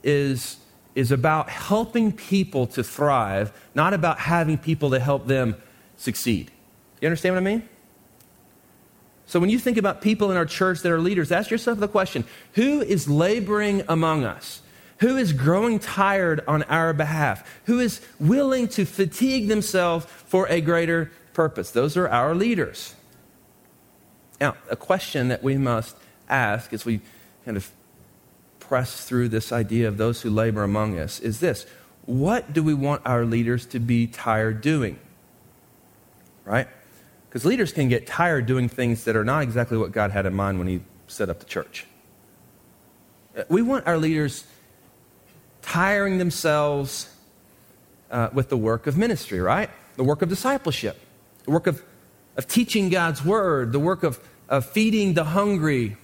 is, 0.02 0.56
is 0.94 1.12
about 1.12 1.50
helping 1.50 2.10
people 2.10 2.66
to 2.68 2.82
thrive, 2.82 3.52
not 3.74 3.94
about 3.94 4.18
having 4.18 4.58
people 4.58 4.90
to 4.90 4.98
help 4.98 5.26
them 5.26 5.56
succeed. 5.96 6.50
You 7.00 7.06
understand 7.06 7.34
what 7.36 7.42
I 7.42 7.44
mean? 7.44 7.68
So 9.30 9.38
when 9.38 9.48
you 9.48 9.60
think 9.60 9.76
about 9.76 10.00
people 10.00 10.32
in 10.32 10.36
our 10.36 10.44
church 10.44 10.80
that 10.80 10.90
are 10.90 10.98
leaders, 10.98 11.30
ask 11.30 11.52
yourself 11.52 11.78
the 11.78 11.86
question 11.86 12.24
who 12.54 12.80
is 12.80 13.08
laboring 13.08 13.84
among 13.88 14.24
us? 14.24 14.60
Who 14.98 15.16
is 15.16 15.32
growing 15.32 15.78
tired 15.78 16.42
on 16.48 16.64
our 16.64 16.92
behalf? 16.92 17.48
Who 17.66 17.78
is 17.78 18.00
willing 18.18 18.66
to 18.70 18.84
fatigue 18.84 19.46
themselves 19.46 20.04
for 20.26 20.48
a 20.48 20.60
greater 20.60 21.12
purpose? 21.32 21.70
Those 21.70 21.96
are 21.96 22.08
our 22.08 22.34
leaders. 22.34 22.96
Now, 24.40 24.56
a 24.68 24.74
question 24.74 25.28
that 25.28 25.44
we 25.44 25.56
must 25.56 25.94
ask 26.28 26.72
as 26.72 26.84
we 26.84 27.00
kind 27.44 27.56
of 27.56 27.70
press 28.58 29.04
through 29.04 29.28
this 29.28 29.52
idea 29.52 29.86
of 29.86 29.96
those 29.96 30.22
who 30.22 30.30
labor 30.30 30.64
among 30.64 30.98
us 30.98 31.20
is 31.20 31.38
this 31.38 31.66
What 32.04 32.52
do 32.52 32.64
we 32.64 32.74
want 32.74 33.02
our 33.06 33.24
leaders 33.24 33.64
to 33.66 33.78
be 33.78 34.08
tired 34.08 34.60
doing? 34.60 34.98
Right? 36.44 36.66
Because 37.30 37.44
leaders 37.44 37.72
can 37.72 37.88
get 37.88 38.08
tired 38.08 38.46
doing 38.46 38.68
things 38.68 39.04
that 39.04 39.14
are 39.14 39.24
not 39.24 39.44
exactly 39.44 39.78
what 39.78 39.92
God 39.92 40.10
had 40.10 40.26
in 40.26 40.34
mind 40.34 40.58
when 40.58 40.66
He 40.66 40.80
set 41.06 41.28
up 41.28 41.38
the 41.38 41.44
church. 41.44 41.86
Uh, 43.38 43.44
we 43.48 43.62
want 43.62 43.86
our 43.86 43.96
leaders 43.96 44.44
tiring 45.62 46.18
themselves 46.18 47.14
uh, 48.10 48.30
with 48.32 48.48
the 48.48 48.56
work 48.56 48.88
of 48.88 48.98
ministry, 48.98 49.38
right? 49.40 49.70
The 49.94 50.02
work 50.02 50.22
of 50.22 50.28
discipleship, 50.28 50.98
the 51.44 51.52
work 51.52 51.68
of, 51.68 51.84
of 52.36 52.48
teaching 52.48 52.88
God's 52.88 53.24
word, 53.24 53.70
the 53.70 53.78
work 53.78 54.02
of, 54.02 54.18
of 54.48 54.66
feeding 54.66 55.14
the 55.14 55.22
hungry, 55.22 55.96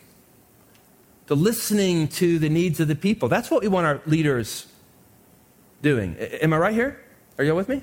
the 1.27 1.35
listening 1.35 2.07
to 2.07 2.39
the 2.39 2.49
needs 2.49 2.79
of 2.79 2.87
the 2.87 2.95
people. 2.95 3.29
That's 3.29 3.51
what 3.51 3.63
we 3.63 3.69
want 3.69 3.85
our 3.89 4.01
leaders 4.07 4.69
doing. 5.83 6.15
Am 6.17 6.53
I 6.53 6.59
right 6.59 6.75
here? 6.75 7.03
Are 7.37 7.43
you 7.43 7.51
all 7.51 7.57
with 7.57 7.69
me? 7.69 7.83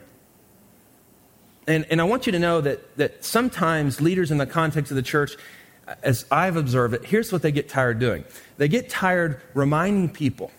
And, 1.67 1.85
and 1.89 2.01
I 2.01 2.03
want 2.03 2.25
you 2.25 2.31
to 2.33 2.39
know 2.39 2.61
that, 2.61 2.97
that 2.97 3.23
sometimes 3.23 4.01
leaders 4.01 4.31
in 4.31 4.37
the 4.37 4.45
context 4.45 4.91
of 4.91 4.95
the 4.95 5.01
church, 5.01 5.35
as 6.01 6.25
I've 6.29 6.57
observed 6.57 6.93
it, 6.93 7.05
here's 7.05 7.31
what 7.31 7.41
they 7.41 7.51
get 7.51 7.69
tired 7.69 7.99
doing. 7.99 8.25
They 8.57 8.67
get 8.67 8.89
tired 8.89 9.41
reminding 9.53 10.09
people 10.09 10.51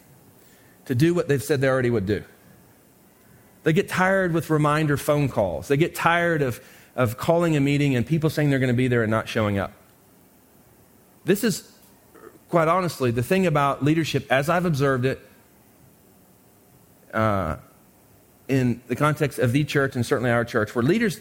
to 0.86 0.94
do 0.94 1.14
what 1.14 1.28
they've 1.28 1.42
said 1.42 1.60
they 1.60 1.68
already 1.68 1.90
would 1.90 2.06
do. 2.06 2.24
They 3.64 3.72
get 3.72 3.88
tired 3.88 4.32
with 4.32 4.50
reminder 4.50 4.96
phone 4.96 5.28
calls. 5.28 5.68
They 5.68 5.76
get 5.76 5.94
tired 5.94 6.42
of, 6.42 6.60
of 6.96 7.16
calling 7.16 7.56
a 7.56 7.60
meeting 7.60 7.96
and 7.96 8.06
people 8.06 8.30
saying 8.30 8.50
they're 8.50 8.58
going 8.58 8.68
to 8.68 8.74
be 8.74 8.88
there 8.88 9.02
and 9.02 9.10
not 9.10 9.28
showing 9.28 9.58
up. 9.58 9.72
This 11.24 11.42
is, 11.42 11.70
quite 12.50 12.68
honestly, 12.68 13.10
the 13.10 13.22
thing 13.22 13.46
about 13.46 13.82
leadership, 13.82 14.30
as 14.30 14.50
I've 14.50 14.66
observed 14.66 15.06
it, 15.06 15.20
uh, 17.14 17.56
in 18.48 18.80
the 18.88 18.96
context 18.96 19.38
of 19.38 19.52
the 19.52 19.64
church 19.64 19.96
and 19.96 20.04
certainly 20.04 20.30
our 20.30 20.44
church, 20.44 20.74
where 20.74 20.82
leaders, 20.82 21.20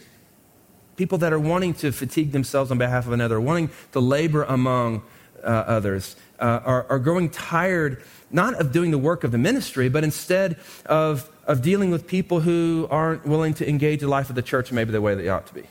people 0.96 1.18
that 1.20 1.34
are 1.34 1.39
wanting 1.39 1.74
to 1.75 1.92
fatigue 1.92 2.32
themselves 2.32 2.72
on 2.72 2.77
behalf 2.77 3.06
of 3.06 3.13
another, 3.13 3.39
wanting 3.39 3.70
to 3.92 4.00
labor 4.00 4.44
among 4.44 5.03
uh, 5.44 5.48
others, 5.48 6.15
uh, 6.39 6.60
are, 6.63 6.86
are 6.89 7.00
growing 7.00 7.30
tired 7.30 8.03
not 8.34 8.56
of 8.56 8.72
doing 8.72 8.92
the 8.92 8.98
work 8.98 9.24
of 9.24 9.32
the 9.32 9.38
ministry, 9.38 9.88
but 9.88 10.03
instead 10.03 10.58
of, 10.88 11.30
of 11.46 11.62
dealing 11.62 11.92
with 11.92 12.08
people 12.08 12.39
who 12.39 12.88
aren't 12.89 13.25
willing 13.25 13.53
to 13.53 13.70
engage 13.70 14.01
the 14.01 14.08
life 14.08 14.30
of 14.30 14.36
the 14.36 14.42
church 14.42 14.72
maybe 14.72 14.92
the 14.92 15.01
way 15.01 15.13
they 15.13 15.30
ought 15.30 15.46
to 15.46 15.53
be. 15.53 15.63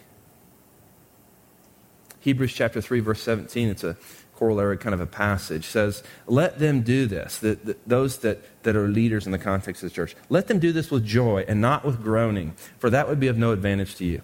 Hebrews 2.21 2.53
chapter 2.53 2.81
3, 2.81 3.01
verse 3.01 3.21
17, 3.21 3.69
it's 3.69 3.83
a 3.83 3.97
corollary 4.43 4.77
kind 4.77 4.93
of 4.93 5.01
a 5.01 5.07
passage 5.07 5.67
says, 5.67 6.03
Let 6.27 6.59
them 6.59 6.83
do 6.83 7.07
this, 7.07 7.39
the, 7.39 7.55
the, 7.63 7.77
those 7.87 8.19
that, 8.19 8.41
that 8.65 8.75
are 8.75 8.89
leaders 8.89 9.25
in 9.25 9.31
the 9.31 9.39
context 9.39 9.85
of 9.85 9.91
the 9.91 9.95
church. 9.95 10.17
Let 10.29 10.49
them 10.49 10.59
do 10.59 10.73
this 10.73 10.91
with 10.91 11.07
joy 11.07 11.45
and 11.47 11.61
not 11.61 11.85
with 11.85 12.03
groaning, 12.03 12.55
for 12.77 12.91
that 12.91 13.09
would 13.09 13.21
be 13.21 13.29
of 13.29 13.39
no 13.39 13.53
advantage 13.53 13.95
to 13.97 14.05
you. 14.05 14.23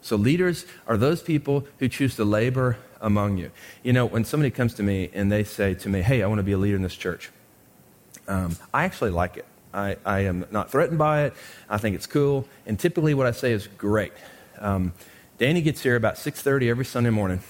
So, 0.00 0.14
leaders 0.14 0.64
are 0.86 0.96
those 0.96 1.22
people 1.22 1.66
who 1.80 1.88
choose 1.88 2.14
to 2.14 2.24
labor 2.24 2.78
among 3.00 3.36
you. 3.38 3.50
You 3.82 3.92
know, 3.92 4.06
when 4.06 4.24
somebody 4.24 4.52
comes 4.52 4.74
to 4.74 4.84
me 4.84 5.10
and 5.12 5.32
they 5.32 5.42
say 5.42 5.74
to 5.74 5.88
me, 5.88 6.02
Hey, 6.02 6.22
I 6.22 6.28
want 6.28 6.38
to 6.38 6.44
be 6.44 6.52
a 6.52 6.58
leader 6.58 6.76
in 6.76 6.82
this 6.82 6.94
church, 6.94 7.32
um, 8.28 8.56
I 8.72 8.84
actually 8.84 9.10
like 9.10 9.38
it. 9.38 9.46
I, 9.74 9.96
I, 10.06 10.20
am 10.20 10.46
not 10.52 10.70
threatened 10.70 10.98
by 10.98 11.24
it. 11.24 11.34
I 11.68 11.78
think 11.78 11.96
it's 11.96 12.06
cool. 12.06 12.46
And 12.64 12.78
typically, 12.78 13.12
what 13.12 13.26
I 13.26 13.32
say 13.32 13.50
is 13.50 13.66
great. 13.66 14.12
Um, 14.60 14.92
Danny 15.38 15.60
gets 15.60 15.82
here 15.82 15.96
about 15.96 16.16
6:30 16.16 16.70
every 16.70 16.84
Sunday 16.86 17.10
morning. 17.10 17.40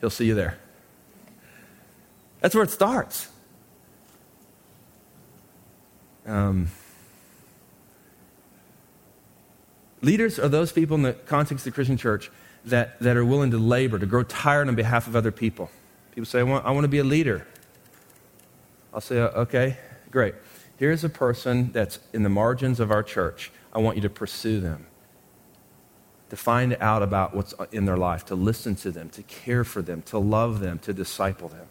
He'll 0.00 0.10
see 0.10 0.26
you 0.26 0.34
there. 0.34 0.58
That's 2.40 2.54
where 2.54 2.64
it 2.64 2.70
starts. 2.70 3.28
Um, 6.26 6.68
leaders 10.00 10.38
are 10.38 10.48
those 10.48 10.72
people 10.72 10.96
in 10.96 11.02
the 11.02 11.12
context 11.12 11.66
of 11.66 11.72
the 11.72 11.74
Christian 11.74 11.96
church 11.96 12.30
that, 12.64 12.98
that 13.00 13.16
are 13.16 13.24
willing 13.24 13.50
to 13.50 13.58
labor, 13.58 13.98
to 13.98 14.06
grow 14.06 14.22
tired 14.22 14.68
on 14.68 14.74
behalf 14.74 15.06
of 15.06 15.16
other 15.16 15.30
people. 15.30 15.70
People 16.12 16.26
say, 16.26 16.40
I 16.40 16.42
want, 16.42 16.64
I 16.64 16.70
want 16.70 16.84
to 16.84 16.88
be 16.88 16.98
a 16.98 17.04
leader. 17.04 17.46
I'll 18.92 19.00
say, 19.00 19.20
okay, 19.20 19.76
great. 20.10 20.34
Here's 20.76 21.04
a 21.04 21.08
person 21.08 21.72
that's 21.72 21.98
in 22.12 22.22
the 22.22 22.28
margins 22.28 22.80
of 22.80 22.90
our 22.90 23.02
church. 23.02 23.52
I 23.72 23.78
want 23.78 23.96
you 23.96 24.02
to 24.02 24.10
pursue 24.10 24.60
them 24.60 24.86
to 26.30 26.36
find 26.36 26.76
out 26.80 27.02
about 27.02 27.34
what's 27.34 27.54
in 27.72 27.84
their 27.84 27.96
life, 27.96 28.24
to 28.26 28.34
listen 28.34 28.76
to 28.76 28.90
them, 28.90 29.10
to 29.10 29.22
care 29.24 29.64
for 29.64 29.82
them, 29.82 30.02
to 30.02 30.18
love 30.18 30.60
them, 30.60 30.78
to 30.78 30.92
disciple 30.92 31.48
them. 31.48 31.66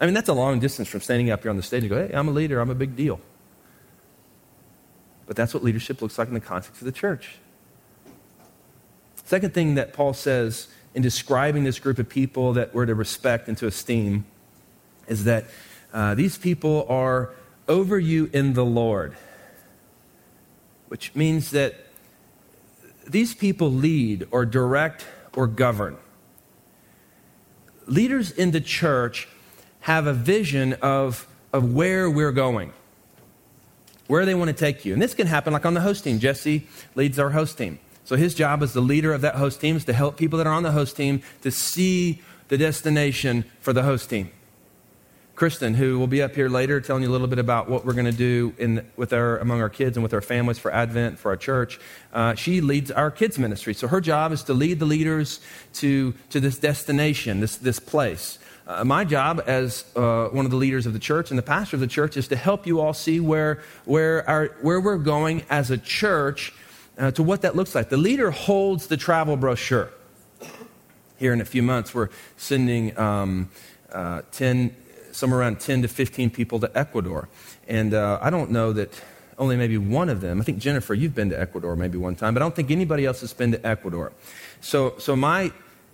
I 0.00 0.06
mean, 0.06 0.14
that's 0.14 0.28
a 0.28 0.34
long 0.34 0.58
distance 0.60 0.88
from 0.88 1.00
standing 1.00 1.30
up 1.30 1.42
here 1.42 1.50
on 1.50 1.56
the 1.56 1.62
stage 1.62 1.82
and 1.82 1.90
go, 1.90 2.06
hey, 2.06 2.12
I'm 2.12 2.28
a 2.28 2.32
leader, 2.32 2.60
I'm 2.60 2.70
a 2.70 2.74
big 2.74 2.96
deal. 2.96 3.20
But 5.26 5.36
that's 5.36 5.54
what 5.54 5.62
leadership 5.62 6.02
looks 6.02 6.18
like 6.18 6.28
in 6.28 6.34
the 6.34 6.40
context 6.40 6.80
of 6.80 6.86
the 6.86 6.92
church. 6.92 7.36
Second 9.24 9.54
thing 9.54 9.76
that 9.76 9.92
Paul 9.92 10.12
says 10.12 10.66
in 10.92 11.02
describing 11.02 11.62
this 11.62 11.78
group 11.78 12.00
of 12.00 12.08
people 12.08 12.54
that 12.54 12.74
we're 12.74 12.86
to 12.86 12.96
respect 12.96 13.46
and 13.46 13.56
to 13.58 13.66
esteem 13.68 14.24
is 15.06 15.22
that 15.24 15.44
uh, 15.92 16.14
these 16.14 16.36
people 16.36 16.84
are 16.88 17.30
over 17.68 17.96
you 17.96 18.28
in 18.32 18.54
the 18.54 18.64
Lord, 18.64 19.14
which 20.88 21.14
means 21.14 21.52
that 21.52 21.76
these 23.10 23.34
people 23.34 23.70
lead 23.70 24.26
or 24.30 24.44
direct 24.44 25.06
or 25.34 25.46
govern. 25.46 25.96
Leaders 27.86 28.30
in 28.30 28.50
the 28.50 28.60
church 28.60 29.28
have 29.80 30.06
a 30.06 30.12
vision 30.12 30.74
of, 30.74 31.26
of 31.52 31.74
where 31.74 32.10
we're 32.10 32.32
going, 32.32 32.72
where 34.06 34.24
they 34.24 34.34
want 34.34 34.48
to 34.48 34.56
take 34.56 34.84
you. 34.84 34.92
And 34.92 35.02
this 35.02 35.14
can 35.14 35.26
happen 35.26 35.52
like 35.52 35.66
on 35.66 35.74
the 35.74 35.80
host 35.80 36.04
team. 36.04 36.18
Jesse 36.18 36.66
leads 36.94 37.18
our 37.18 37.30
host 37.30 37.58
team. 37.58 37.78
So 38.04 38.16
his 38.16 38.34
job 38.34 38.62
as 38.62 38.72
the 38.72 38.80
leader 38.80 39.12
of 39.12 39.20
that 39.20 39.36
host 39.36 39.60
team 39.60 39.76
is 39.76 39.84
to 39.84 39.92
help 39.92 40.16
people 40.16 40.38
that 40.38 40.46
are 40.46 40.52
on 40.52 40.62
the 40.62 40.72
host 40.72 40.96
team 40.96 41.22
to 41.42 41.50
see 41.50 42.20
the 42.48 42.58
destination 42.58 43.44
for 43.60 43.72
the 43.72 43.82
host 43.82 44.10
team. 44.10 44.30
Kristen, 45.40 45.72
who 45.72 45.98
will 45.98 46.06
be 46.06 46.20
up 46.20 46.34
here 46.34 46.50
later 46.50 46.82
telling 46.82 47.02
you 47.02 47.08
a 47.08 47.10
little 47.10 47.26
bit 47.26 47.38
about 47.38 47.66
what 47.66 47.86
we're 47.86 47.94
going 47.94 48.04
to 48.04 48.12
do 48.12 48.52
in, 48.58 48.86
with 48.98 49.14
our, 49.14 49.38
among 49.38 49.62
our 49.62 49.70
kids 49.70 49.96
and 49.96 50.02
with 50.02 50.12
our 50.12 50.20
families 50.20 50.58
for 50.58 50.70
Advent, 50.70 51.18
for 51.18 51.30
our 51.30 51.36
church. 51.38 51.80
Uh, 52.12 52.34
she 52.34 52.60
leads 52.60 52.90
our 52.90 53.10
kids' 53.10 53.38
ministry. 53.38 53.72
So 53.72 53.88
her 53.88 54.02
job 54.02 54.32
is 54.32 54.42
to 54.42 54.52
lead 54.52 54.80
the 54.80 54.84
leaders 54.84 55.40
to, 55.76 56.12
to 56.28 56.40
this 56.40 56.58
destination, 56.58 57.40
this, 57.40 57.56
this 57.56 57.78
place. 57.78 58.38
Uh, 58.66 58.84
my 58.84 59.02
job 59.02 59.42
as 59.46 59.86
uh, 59.96 60.26
one 60.26 60.44
of 60.44 60.50
the 60.50 60.58
leaders 60.58 60.84
of 60.84 60.92
the 60.92 60.98
church 60.98 61.30
and 61.30 61.38
the 61.38 61.42
pastor 61.42 61.76
of 61.76 61.80
the 61.80 61.86
church 61.86 62.18
is 62.18 62.28
to 62.28 62.36
help 62.36 62.66
you 62.66 62.78
all 62.78 62.92
see 62.92 63.18
where, 63.18 63.62
where, 63.86 64.28
our, 64.28 64.48
where 64.60 64.78
we're 64.78 64.98
going 64.98 65.42
as 65.48 65.70
a 65.70 65.78
church 65.78 66.52
uh, 66.98 67.12
to 67.12 67.22
what 67.22 67.40
that 67.40 67.56
looks 67.56 67.74
like. 67.74 67.88
The 67.88 67.96
leader 67.96 68.30
holds 68.30 68.88
the 68.88 68.98
travel 68.98 69.38
brochure. 69.38 69.88
Here 71.16 71.32
in 71.32 71.40
a 71.40 71.46
few 71.46 71.62
months, 71.62 71.94
we're 71.94 72.10
sending 72.36 72.98
um, 72.98 73.48
uh, 73.90 74.20
10 74.32 74.76
somewhere 75.14 75.40
around 75.40 75.60
10 75.60 75.82
to 75.82 75.88
15 75.88 76.30
people 76.30 76.60
to 76.60 76.70
Ecuador. 76.78 77.28
And 77.68 77.94
uh, 77.94 78.18
I 78.20 78.30
don't 78.30 78.50
know 78.50 78.72
that 78.72 78.92
only 79.38 79.56
maybe 79.56 79.78
one 79.78 80.08
of 80.08 80.20
them, 80.20 80.40
I 80.40 80.44
think 80.44 80.58
Jennifer, 80.58 80.92
you've 80.92 81.14
been 81.14 81.30
to 81.30 81.40
Ecuador 81.40 81.74
maybe 81.74 81.96
one 81.96 82.14
time, 82.14 82.34
but 82.34 82.42
I 82.42 82.44
don't 82.44 82.54
think 82.54 82.70
anybody 82.70 83.06
else 83.06 83.22
has 83.22 83.32
been 83.32 83.52
to 83.52 83.66
Ecuador. 83.66 84.12
So, 84.60 84.94
so 84.98 85.16
my, 85.16 85.52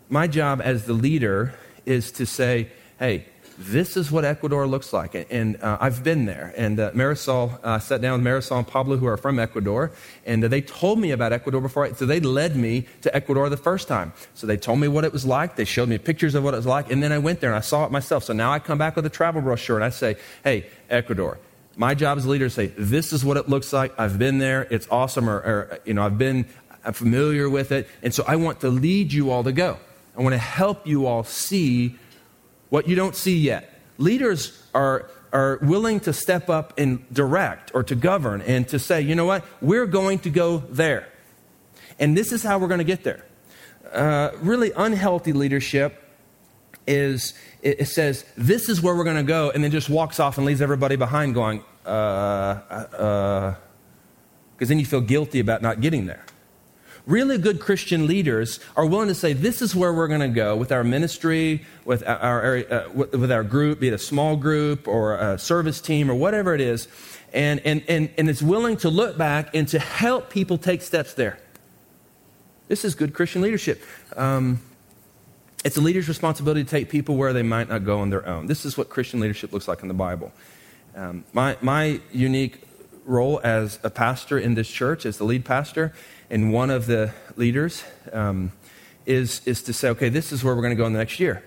my 0.09 0.27
job 0.27 0.61
as 0.63 0.85
the 0.85 0.93
leader 0.93 1.55
is 1.85 2.11
to 2.13 2.27
say, 2.27 2.69
hey, 2.99 3.27
this 3.59 3.97
is 3.97 4.11
what 4.11 4.25
Ecuador 4.25 4.67
looks 4.67 4.93
like. 4.93 5.15
And, 5.31 5.63
uh, 5.63 5.79
I've 5.81 6.05
been 6.05 6.27
there. 6.27 6.53
And 6.57 6.79
uh, 6.79 6.91
Marisol, 6.93 7.59
uh, 7.63 7.79
sat 7.79 8.01
down 8.01 8.23
with 8.23 8.27
Marisol 8.27 8.59
and 8.59 8.67
Pablo, 8.67 8.97
who 8.97 9.07
are 9.07 9.17
from 9.17 9.39
Ecuador, 9.39 9.93
and 10.25 10.45
uh, 10.45 10.49
they 10.49 10.61
told 10.61 10.99
me 10.99 11.11
about 11.11 11.33
Ecuador 11.33 11.61
before. 11.61 11.87
I, 11.87 11.93
so 11.93 12.07
they 12.07 12.21
led 12.21 12.57
me 12.57 12.87
to 13.03 13.15
Ecuador 13.15 13.49
the 13.49 13.57
first 13.57 13.89
time. 13.89 14.13
So 14.35 14.47
they 14.47 14.57
told 14.57 14.79
me 14.79 14.89
what 14.89 15.05
it 15.05 15.13
was 15.13 15.25
like. 15.25 15.57
They 15.57 15.65
showed 15.65 15.89
me 15.89 15.99
pictures 15.99 16.35
of 16.35 16.45
what 16.45 16.55
it 16.55 16.59
was 16.59 16.67
like. 16.67 16.91
And 16.91 17.03
then 17.03 17.13
I 17.13 17.19
went 17.19 17.41
there 17.41 17.51
and 17.51 17.57
I 17.57 17.63
saw 17.63 17.85
it 17.85 17.91
myself. 17.91 18.25
So 18.25 18.33
now 18.33 18.53
I 18.53 18.59
come 18.59 18.79
back 18.79 18.97
with 18.97 19.07
a 19.07 19.11
travel 19.11 19.43
brochure 19.43 19.77
and 19.77 19.85
I 19.85 19.91
say, 19.91 20.17
hey, 20.45 20.67
Ecuador. 20.91 21.39
My 21.79 21.95
job 21.95 22.17
as 22.17 22.25
a 22.25 22.31
leader 22.31 22.47
is 22.47 22.55
to 22.55 22.69
say, 22.69 22.73
this 22.79 23.13
is 23.13 23.23
what 23.23 23.37
it 23.37 23.51
looks 23.51 23.71
like. 23.73 23.99
I've 24.01 24.19
been 24.19 24.39
there. 24.39 24.67
It's 24.71 24.89
awesome. 24.91 25.29
Or, 25.29 25.37
or 25.37 25.79
you 25.85 25.93
know, 25.93 26.03
I've 26.07 26.17
been 26.17 26.47
I'm 26.87 26.93
familiar 26.93 27.51
with 27.51 27.73
it. 27.73 27.89
And 28.03 28.15
so 28.15 28.25
I 28.27 28.37
want 28.37 28.61
to 28.61 28.69
lead 28.69 29.13
you 29.13 29.31
all 29.31 29.43
to 29.43 29.53
go. 29.53 29.79
I 30.17 30.23
want 30.23 30.35
to 30.35 30.39
help 30.39 30.87
you 30.87 31.07
all 31.07 31.25
see 31.25 31.97
what 32.69 32.89
you 32.89 32.97
don't 32.97 33.15
see 33.15 33.37
yet. 33.37 33.73
Leaders 33.99 34.63
are, 34.75 35.11
are 35.33 35.59
willing 35.63 36.01
to 36.01 36.13
step 36.13 36.51
up 36.51 36.75
and 36.79 37.09
direct 37.13 37.71
or 37.75 37.83
to 37.83 37.95
govern 37.95 38.43
and 38.43 38.69
to 38.69 38.79
say, 38.79 39.01
you 39.01 39.15
know 39.15 39.25
what, 39.25 39.45
we're 39.61 39.87
going 39.87 40.19
to 40.21 40.31
go 40.31 40.59
there. 40.59 41.09
And 41.99 42.17
this 42.17 42.33
is 42.33 42.43
how 42.43 42.59
we're 42.59 42.69
going 42.69 42.79
to 42.79 42.85
get 42.85 43.05
there. 43.05 43.25
Uh, 43.93 44.31
really 44.41 44.73
unhealthy 44.77 45.33
leadership 45.33 46.03
is 46.87 47.35
it, 47.63 47.89
says, 47.89 48.25
this 48.37 48.69
is 48.69 48.83
where 48.83 48.95
we're 48.95 49.05
going 49.05 49.17
to 49.17 49.23
go, 49.23 49.51
and 49.51 49.65
then 49.65 49.71
just 49.71 49.89
walks 49.89 50.21
off 50.21 50.39
and 50.39 50.47
leaves 50.47 50.61
everybody 50.61 50.95
behind 50.95 51.35
going, 51.35 51.65
uh, 51.85 51.89
uh, 51.89 53.55
because 54.57 54.69
uh, 54.69 54.69
then 54.69 54.79
you 54.79 54.87
feel 54.87 55.01
guilty 55.01 55.41
about 55.41 55.63
not 55.63 55.81
getting 55.81 56.07
there 56.07 56.25
really 57.07 57.39
good 57.39 57.61
Christian 57.61 58.07
leaders 58.07 58.61
are 58.77 58.85
willing 58.85 59.09
to 59.09 59.15
say, 59.15 59.33
this 59.33 59.63
is 59.63 59.75
where 59.75 59.93
we're 59.93 60.09
going 60.09 60.21
to 60.21 60.29
go 60.29 60.57
with 60.57 60.73
our 60.73 60.85
ministry, 60.85 61.65
with 61.85 62.07
our, 62.07 62.57
uh, 62.57 62.89
with 62.93 63.31
our 63.31 63.45
group, 63.45 63.81
be 63.81 63.89
it 63.89 63.95
a 63.95 63.99
small 63.99 64.37
group 64.37 64.89
or 64.89 65.17
a 65.17 65.39
service 65.39 65.81
team 65.81 66.11
or 66.11 66.15
whatever 66.15 66.55
it 66.55 66.61
is, 66.61 66.89
and, 67.33 67.61
and, 67.65 67.83
and, 67.89 68.11
and 68.19 68.29
it's 68.29 68.43
willing 68.43 68.77
to 68.79 68.91
look 68.91 69.17
back 69.17 69.55
and 69.55 69.69
to 69.69 69.79
help 69.79 70.31
people 70.31 70.59
take 70.59 70.83
steps 70.83 71.15
there. 71.15 71.39
This 72.69 72.85
is 72.85 72.97
good 72.97 73.15
Christian 73.15 73.43
leadership. 73.43 73.83
Um, 74.17 74.61
it's 75.65 75.77
a 75.77 75.81
leader's 75.81 76.09
responsibility 76.09 76.65
to 76.65 76.71
take 76.71 76.89
people 76.89 77.17
where 77.17 77.33
they 77.33 77.43
might 77.43 77.69
not 77.69 77.85
go 77.85 78.01
on 78.01 78.11
their 78.11 78.27
own. 78.27 78.47
This 78.47 78.65
is 78.65 78.77
what 78.77 78.89
Christian 78.89 79.21
leadership 79.21 79.53
looks 79.53 79.69
like 79.69 79.83
in 79.83 79.89
the 79.89 79.95
Bible. 79.95 80.33
Um, 80.97 81.25
my, 81.33 81.57
my 81.61 82.01
unique 82.13 82.63
role 83.05 83.41
as 83.45 83.79
a 83.85 83.91
pastor 83.91 84.39
in 84.39 84.55
this 84.55 84.69
church, 84.69 85.07
as 85.07 85.19
the 85.19 85.25
lead 85.25 85.45
pastor, 85.45 85.93
and 86.31 86.53
one 86.53 86.71
of 86.71 86.87
the 86.87 87.13
leaders 87.37 87.85
um, 88.13 88.53
is, 89.05 89.41
is 89.47 89.63
to 89.65 89.73
say, 89.73 89.89
okay, 89.91 90.09
this 90.09 90.33
is 90.33 90.43
where 90.43 90.55
we're 90.55 90.63
going 90.63 90.77
to 90.77 90.77
go 90.77 90.87
in 90.87 90.93
the 90.93 90.99
next 90.99 91.21
year. 91.21 91.43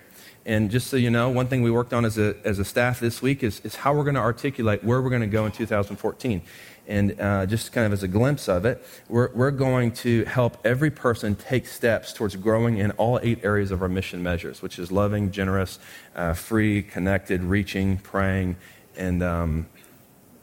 And 0.46 0.72
just 0.72 0.88
so 0.88 0.98
you 0.98 1.12
know, 1.12 1.30
one 1.30 1.48
thing 1.48 1.62
we 1.62 1.70
worked 1.70 1.94
on 1.94 2.06
as 2.06 2.18
a, 2.18 2.36
as 2.44 2.60
a 2.60 2.66
staff 2.66 3.00
this 3.00 3.22
week 3.22 3.44
is, 3.44 3.60
is 3.62 3.76
how 3.76 3.94
we're 3.94 4.04
going 4.04 4.16
to 4.16 4.22
articulate 4.22 4.84
where 4.84 5.02
we're 5.02 5.10
going 5.10 5.22
to 5.22 5.28
go 5.28 5.46
in 5.46 5.52
2014. 5.52 6.42
And 6.88 7.22
uh, 7.22 7.46
just 7.46 7.72
kind 7.72 7.86
of 7.86 7.94
as 7.94 8.02
a 8.02 8.08
glimpse 8.08 8.50
of 8.50 8.66
it, 8.66 8.84
we're, 9.10 9.30
we're 9.36 9.52
going 9.52 9.92
to 9.92 10.26
help 10.26 10.58
every 10.66 10.90
person 10.90 11.36
take 11.36 11.68
steps 11.68 12.14
towards 12.14 12.36
growing 12.36 12.80
in 12.80 12.92
all 12.92 13.20
eight 13.22 13.44
areas 13.44 13.70
of 13.70 13.84
our 13.84 13.90
mission 13.90 14.24
measures, 14.24 14.64
which 14.64 14.80
is 14.80 14.92
loving, 14.92 15.30
generous, 15.30 15.78
uh, 16.16 16.34
free, 16.34 16.82
connected, 16.82 17.44
reaching, 17.44 17.98
praying, 17.98 18.56
and 18.98 19.22
um, 19.22 19.68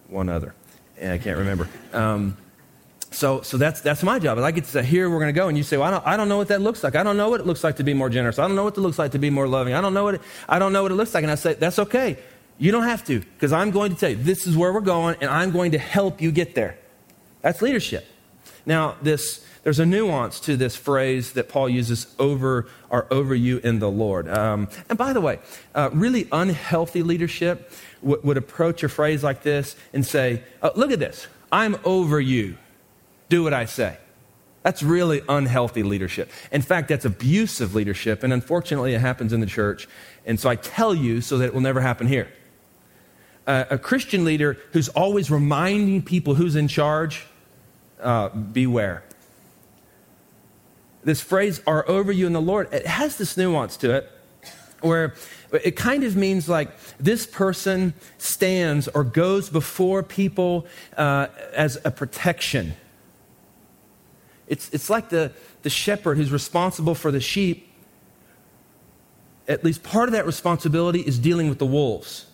one 0.06 0.28
other. 0.28 0.54
And 0.98 1.12
I 1.12 1.18
can't 1.18 1.38
remember. 1.38 1.68
Um, 1.92 2.36
so, 3.10 3.40
so 3.42 3.56
that's, 3.56 3.80
that's 3.80 4.02
my 4.02 4.18
job. 4.18 4.38
I 4.38 4.50
get 4.50 4.64
to 4.64 4.70
say, 4.70 4.82
here 4.82 5.08
we're 5.08 5.20
going 5.20 5.32
to 5.32 5.38
go. 5.38 5.48
And 5.48 5.56
you 5.56 5.64
say, 5.64 5.76
well, 5.76 5.88
I 5.88 5.90
don't, 5.90 6.06
I 6.06 6.16
don't 6.16 6.28
know 6.28 6.36
what 6.36 6.48
that 6.48 6.60
looks 6.60 6.82
like. 6.82 6.96
I 6.96 7.02
don't 7.02 7.16
know 7.16 7.30
what 7.30 7.40
it 7.40 7.46
looks 7.46 7.64
like 7.64 7.76
to 7.76 7.84
be 7.84 7.94
more 7.94 8.10
generous. 8.10 8.38
I 8.38 8.46
don't 8.46 8.56
know 8.56 8.64
what 8.64 8.76
it 8.76 8.80
looks 8.80 8.98
like 8.98 9.12
to 9.12 9.18
be 9.18 9.30
more 9.30 9.48
loving. 9.48 9.75
I 9.75 9.80
don't 9.80 9.94
know 9.94 10.04
what 10.04 10.16
it, 10.16 10.22
I 10.48 10.58
don't 10.58 10.72
know 10.72 10.82
what 10.82 10.92
it 10.92 10.96
looks 10.96 11.14
like. 11.14 11.22
And 11.22 11.30
I 11.30 11.36
say, 11.36 11.54
that's 11.54 11.78
okay. 11.78 12.18
You 12.58 12.72
don't 12.72 12.84
have 12.84 13.04
to, 13.06 13.20
because 13.20 13.52
I'm 13.52 13.70
going 13.70 13.92
to 13.92 13.98
tell 13.98 14.10
you, 14.10 14.16
this 14.16 14.46
is 14.46 14.56
where 14.56 14.72
we're 14.72 14.80
going, 14.80 15.16
and 15.20 15.30
I'm 15.30 15.50
going 15.50 15.72
to 15.72 15.78
help 15.78 16.20
you 16.20 16.32
get 16.32 16.54
there. 16.54 16.78
That's 17.42 17.62
leadership. 17.62 18.06
Now, 18.64 18.96
this, 19.02 19.46
there's 19.62 19.78
a 19.78 19.86
nuance 19.86 20.40
to 20.40 20.56
this 20.56 20.75
phrase 20.75 21.32
that 21.34 21.48
Paul 21.48 21.68
uses 21.68 22.14
over 22.18 22.66
or 22.88 23.06
over 23.12 23.34
you 23.34 23.58
in 23.58 23.78
the 23.78 23.90
Lord. 23.90 24.28
Um, 24.28 24.68
and 24.88 24.98
by 24.98 25.12
the 25.12 25.20
way, 25.20 25.38
uh, 25.75 25.90
really 25.92 26.28
unhealthy 26.32 27.02
leadership 27.02 27.70
w- 28.02 28.20
would 28.25 28.36
approach 28.36 28.82
a 28.82 28.88
phrase 28.88 29.22
like 29.22 29.42
this 29.42 29.76
and 29.92 30.04
say, 30.04 30.42
oh, 30.62 30.72
Look 30.75 30.92
at 30.92 30.98
this, 30.98 31.26
I'm 31.52 31.76
over 31.84 32.21
you 32.21 32.56
do 33.28 33.43
what 33.43 33.52
I 33.54 33.65
say. 33.65 33.99
That's 34.67 34.82
really 34.82 35.23
unhealthy 35.28 35.84
leadership. 35.84 36.28
In 36.50 36.60
fact, 36.60 36.89
that's 36.89 37.04
abusive 37.04 37.76
leadership, 37.76 38.25
and 38.25 38.32
unfortunately, 38.32 38.95
it 38.95 39.00
happens 39.00 39.32
in 39.32 39.39
the 39.39 39.47
church. 39.47 39.89
And 40.25 40.41
so 40.41 40.49
I 40.49 40.56
tell 40.56 40.93
you 40.93 41.21
so 41.21 41.39
that 41.39 41.45
it 41.45 41.54
will 41.54 41.60
never 41.60 41.80
happen 41.80 42.08
here. 42.08 42.28
Uh, 43.47 43.65
a 43.71 43.78
Christian 43.78 44.25
leader 44.25 44.58
who's 44.73 44.89
always 44.89 45.30
reminding 45.30 46.02
people 46.02 46.34
who's 46.34 46.56
in 46.56 46.67
charge, 46.67 47.26
uh, 48.00 48.30
beware. 48.30 49.04
This 51.04 51.21
phrase, 51.21 51.60
are 51.65 51.89
over 51.89 52.10
you 52.10 52.26
in 52.26 52.32
the 52.32 52.41
Lord, 52.41 52.73
it 52.75 52.86
has 52.86 53.19
this 53.19 53.36
nuance 53.36 53.76
to 53.76 53.95
it 53.95 54.10
where 54.80 55.15
it 55.52 55.76
kind 55.76 56.02
of 56.02 56.17
means 56.17 56.49
like 56.49 56.71
this 56.99 57.25
person 57.25 57.95
stands 58.19 58.89
or 58.89 59.04
goes 59.04 59.49
before 59.49 60.02
people 60.02 60.67
uh, 60.97 61.28
as 61.54 61.78
a 61.84 61.93
protection 61.93 62.75
it's, 64.49 64.69
it's 64.71 64.91
like 64.91 65.09
the, 65.09 65.32
the 65.63 65.71
shepherd 65.71 66.17
who's 66.17 66.30
responsible 66.30 66.95
for 66.95 67.11
the 67.11 67.21
sheep. 67.21 67.69
At 69.49 69.65
least 69.65 69.82
part 69.82 70.09
of 70.09 70.13
that 70.13 70.26
responsibility 70.26 71.00
is 71.00 71.19
dealing 71.19 71.49
with 71.49 71.59
the 71.59 71.67
wolves. 71.67 72.26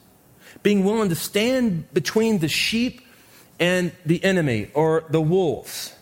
Being 0.62 0.84
willing 0.84 1.08
to 1.08 1.14
stand 1.14 1.92
between 1.92 2.38
the 2.38 2.48
sheep 2.48 3.00
and 3.58 3.92
the 4.04 4.22
enemy 4.24 4.70
or 4.74 5.04
the 5.08 5.20
wolves. 5.20 5.94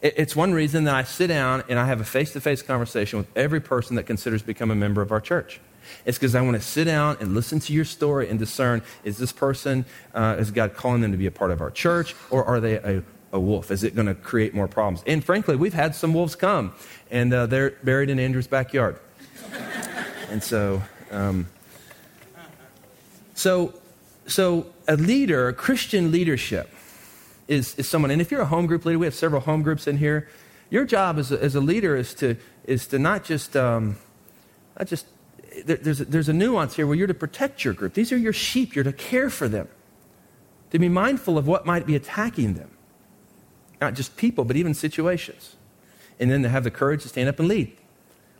It's 0.00 0.34
one 0.34 0.52
reason 0.52 0.84
that 0.84 0.94
I 0.94 1.04
sit 1.04 1.28
down 1.28 1.62
and 1.68 1.78
I 1.78 1.86
have 1.86 2.00
a 2.00 2.04
face 2.04 2.32
to 2.32 2.40
face 2.40 2.60
conversation 2.60 3.18
with 3.18 3.28
every 3.36 3.60
person 3.60 3.96
that 3.96 4.04
considers 4.04 4.42
becoming 4.42 4.76
a 4.76 4.80
member 4.80 5.00
of 5.00 5.12
our 5.12 5.20
church. 5.20 5.60
It's 6.04 6.18
because 6.18 6.34
I 6.34 6.40
want 6.40 6.56
to 6.56 6.62
sit 6.62 6.84
down 6.84 7.18
and 7.20 7.34
listen 7.34 7.60
to 7.60 7.72
your 7.72 7.84
story 7.84 8.28
and 8.28 8.38
discern 8.38 8.82
is 9.04 9.18
this 9.18 9.32
person, 9.32 9.84
uh, 10.14 10.36
is 10.38 10.50
God 10.50 10.74
calling 10.74 11.02
them 11.02 11.12
to 11.12 11.18
be 11.18 11.26
a 11.26 11.30
part 11.30 11.50
of 11.50 11.60
our 11.60 11.70
church, 11.70 12.14
or 12.30 12.44
are 12.44 12.60
they 12.60 12.74
a 12.74 13.02
a 13.32 13.40
wolf? 13.40 13.70
Is 13.70 13.82
it 13.82 13.94
going 13.94 14.06
to 14.06 14.14
create 14.14 14.54
more 14.54 14.68
problems? 14.68 15.02
And 15.06 15.24
frankly, 15.24 15.56
we've 15.56 15.74
had 15.74 15.94
some 15.94 16.12
wolves 16.14 16.34
come, 16.34 16.74
and 17.10 17.32
uh, 17.32 17.46
they're 17.46 17.70
buried 17.82 18.10
in 18.10 18.18
Andrew's 18.18 18.46
backyard. 18.46 18.98
and 20.30 20.42
so, 20.42 20.82
um, 21.10 21.48
so, 23.34 23.74
so 24.26 24.66
a 24.86 24.96
leader, 24.96 25.48
a 25.48 25.54
Christian 25.54 26.12
leadership, 26.12 26.70
is, 27.48 27.74
is 27.76 27.88
someone. 27.88 28.10
And 28.10 28.20
if 28.20 28.30
you're 28.30 28.42
a 28.42 28.46
home 28.46 28.66
group 28.66 28.84
leader, 28.84 28.98
we 28.98 29.06
have 29.06 29.14
several 29.14 29.40
home 29.40 29.62
groups 29.62 29.86
in 29.86 29.96
here. 29.96 30.28
Your 30.70 30.84
job 30.84 31.18
as 31.18 31.32
a, 31.32 31.42
as 31.42 31.54
a 31.54 31.60
leader 31.60 31.96
is 31.96 32.14
to 32.14 32.36
is 32.64 32.86
to 32.86 32.98
not 32.98 33.24
just 33.24 33.56
um, 33.56 33.96
not 34.78 34.88
just 34.88 35.04
there, 35.66 35.76
there's 35.76 36.00
a, 36.00 36.04
there's 36.06 36.28
a 36.28 36.32
nuance 36.32 36.76
here 36.76 36.86
where 36.86 36.96
you're 36.96 37.08
to 37.08 37.14
protect 37.14 37.64
your 37.64 37.74
group. 37.74 37.92
These 37.92 38.12
are 38.12 38.16
your 38.16 38.32
sheep. 38.32 38.74
You're 38.74 38.84
to 38.84 38.92
care 38.92 39.28
for 39.28 39.48
them, 39.48 39.68
to 40.70 40.78
be 40.78 40.88
mindful 40.88 41.36
of 41.36 41.46
what 41.46 41.66
might 41.66 41.84
be 41.84 41.94
attacking 41.94 42.54
them 42.54 42.70
not 43.82 43.94
just 43.94 44.16
people, 44.16 44.44
but 44.44 44.56
even 44.56 44.74
situations. 44.74 45.56
And 46.18 46.30
then 46.30 46.42
to 46.42 46.48
have 46.48 46.64
the 46.64 46.70
courage 46.70 47.02
to 47.02 47.08
stand 47.08 47.28
up 47.28 47.38
and 47.38 47.48
lead. 47.48 47.76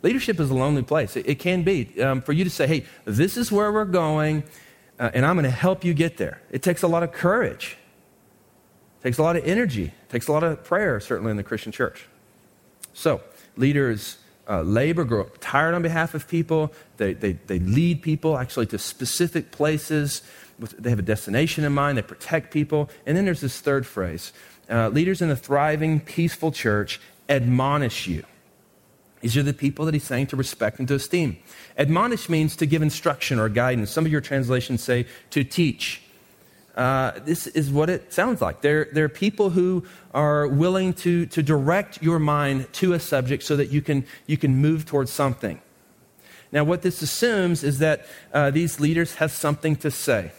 Leadership 0.01 0.39
is 0.39 0.49
a 0.49 0.53
lonely 0.53 0.83
place. 0.83 1.15
It, 1.15 1.27
it 1.27 1.39
can 1.39 1.63
be. 1.63 2.01
Um, 2.01 2.21
for 2.21 2.33
you 2.33 2.43
to 2.43 2.49
say, 2.49 2.67
hey, 2.67 2.85
this 3.05 3.37
is 3.37 3.51
where 3.51 3.71
we're 3.71 3.85
going, 3.85 4.43
uh, 4.99 5.11
and 5.13 5.25
I'm 5.25 5.35
going 5.35 5.43
to 5.43 5.51
help 5.51 5.83
you 5.83 5.93
get 5.93 6.17
there. 6.17 6.41
It 6.51 6.61
takes 6.61 6.83
a 6.83 6.87
lot 6.87 7.03
of 7.03 7.11
courage, 7.11 7.77
it 8.99 9.03
takes 9.03 9.17
a 9.17 9.23
lot 9.23 9.35
of 9.35 9.45
energy, 9.45 9.85
it 9.85 10.09
takes 10.09 10.27
a 10.27 10.31
lot 10.31 10.43
of 10.43 10.63
prayer, 10.63 10.99
certainly 10.99 11.31
in 11.31 11.37
the 11.37 11.43
Christian 11.43 11.71
church. 11.71 12.07
So, 12.93 13.21
leaders 13.57 14.17
uh, 14.47 14.61
labor, 14.61 15.03
grow 15.03 15.23
tired 15.39 15.73
on 15.73 15.81
behalf 15.81 16.13
of 16.13 16.27
people. 16.27 16.73
They, 16.97 17.13
they, 17.13 17.33
they 17.33 17.59
lead 17.59 18.01
people 18.01 18.37
actually 18.37 18.65
to 18.67 18.77
specific 18.77 19.51
places. 19.51 20.21
They 20.59 20.89
have 20.89 20.99
a 20.99 21.03
destination 21.03 21.63
in 21.63 21.71
mind. 21.73 21.97
They 21.97 22.01
protect 22.01 22.51
people. 22.51 22.89
And 23.05 23.15
then 23.15 23.25
there's 23.25 23.41
this 23.41 23.59
third 23.61 23.87
phrase 23.87 24.33
uh, 24.69 24.89
leaders 24.89 25.21
in 25.21 25.29
a 25.29 25.35
thriving, 25.35 25.99
peaceful 25.99 26.51
church 26.51 26.99
admonish 27.29 28.07
you. 28.07 28.23
These 29.21 29.37
are 29.37 29.43
the 29.43 29.53
people 29.53 29.85
that 29.85 29.93
he's 29.93 30.03
saying 30.03 30.27
to 30.27 30.35
respect 30.35 30.79
and 30.79 30.87
to 30.89 30.95
esteem. 30.95 31.37
Admonish 31.77 32.27
means 32.27 32.57
to 32.57 32.65
give 32.65 32.81
instruction 32.81 33.39
or 33.39 33.47
guidance. 33.47 33.89
Some 33.89 34.05
of 34.05 34.11
your 34.11 34.21
translations 34.21 34.83
say 34.83 35.05
to 35.29 35.45
teach. 35.45 36.01
Uh, 36.75 37.11
this 37.19 37.47
is 37.47 37.71
what 37.71 37.89
it 37.89 38.11
sounds 38.11 38.41
like. 38.41 38.61
They're, 38.61 38.89
they're 38.91 39.07
people 39.07 39.51
who 39.51 39.85
are 40.13 40.47
willing 40.47 40.93
to, 40.95 41.25
to 41.27 41.43
direct 41.43 42.01
your 42.01 42.19
mind 42.19 42.67
to 42.73 42.93
a 42.93 42.99
subject 42.99 43.43
so 43.43 43.55
that 43.55 43.69
you 43.69 43.81
can, 43.81 44.05
you 44.25 44.37
can 44.37 44.57
move 44.57 44.85
towards 44.85 45.11
something. 45.11 45.61
Now, 46.51 46.63
what 46.63 46.81
this 46.81 47.01
assumes 47.01 47.63
is 47.63 47.79
that 47.79 48.05
uh, 48.33 48.51
these 48.51 48.79
leaders 48.79 49.15
have 49.15 49.31
something 49.31 49.75
to 49.77 49.89
say, 49.89 50.31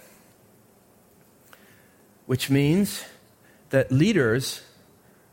which 2.27 2.51
means 2.51 3.05
that 3.70 3.90
leaders 3.90 4.62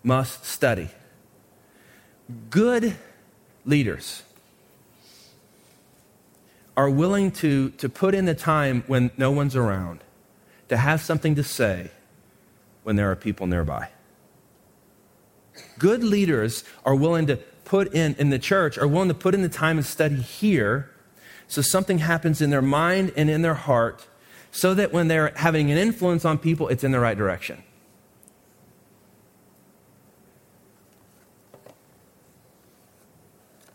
must 0.04 0.46
study. 0.46 0.90
Good 2.50 2.96
leaders 3.66 4.24
are 6.78 6.90
willing 6.90 7.32
to, 7.32 7.70
to 7.72 7.90
put 7.90 8.16
in 8.16 8.26
the 8.26 8.34
time 8.34 8.84
when 8.88 9.12
no 9.18 9.32
one's 9.32 9.56
around, 9.56 10.04
to 10.70 10.78
have 10.78 11.02
something 11.02 11.36
to 11.36 11.44
say 11.44 11.92
when 12.84 12.96
there 12.96 13.12
are 13.12 13.16
people 13.16 13.48
nearby. 13.48 13.90
Good 15.78 16.04
leaders 16.04 16.64
are 16.86 16.96
willing 16.96 17.28
to 17.28 17.38
put 17.66 17.94
in, 17.94 18.16
in 18.16 18.30
the 18.30 18.40
church, 18.40 18.78
are 18.78 18.88
willing 18.88 19.10
to 19.10 19.14
put 19.14 19.36
in 19.36 19.42
the 19.42 19.50
time 19.50 19.78
and 19.78 19.86
study 19.86 20.16
here 20.16 20.90
so 21.48 21.62
something 21.62 21.98
happens 21.98 22.42
in 22.42 22.50
their 22.50 22.62
mind 22.62 23.12
and 23.18 23.30
in 23.30 23.42
their 23.42 23.56
heart 23.56 24.08
so 24.52 24.74
that 24.74 24.94
when 24.94 25.08
they're 25.08 25.34
having 25.36 25.70
an 25.72 25.78
influence 25.78 26.24
on 26.24 26.38
people, 26.38 26.70
it's 26.70 26.84
in 26.84 26.92
the 26.92 27.00
right 27.00 27.18
direction. 27.18 27.62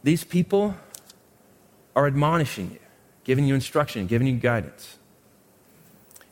These 0.07 0.23
people 0.23 0.77
are 1.97 2.07
admonishing 2.07 2.71
you, 2.71 2.79
giving 3.25 3.45
you 3.45 3.57
instruction, 3.57 4.07
giving 4.07 4.29
you 4.29 4.37
guidance. 4.37 4.99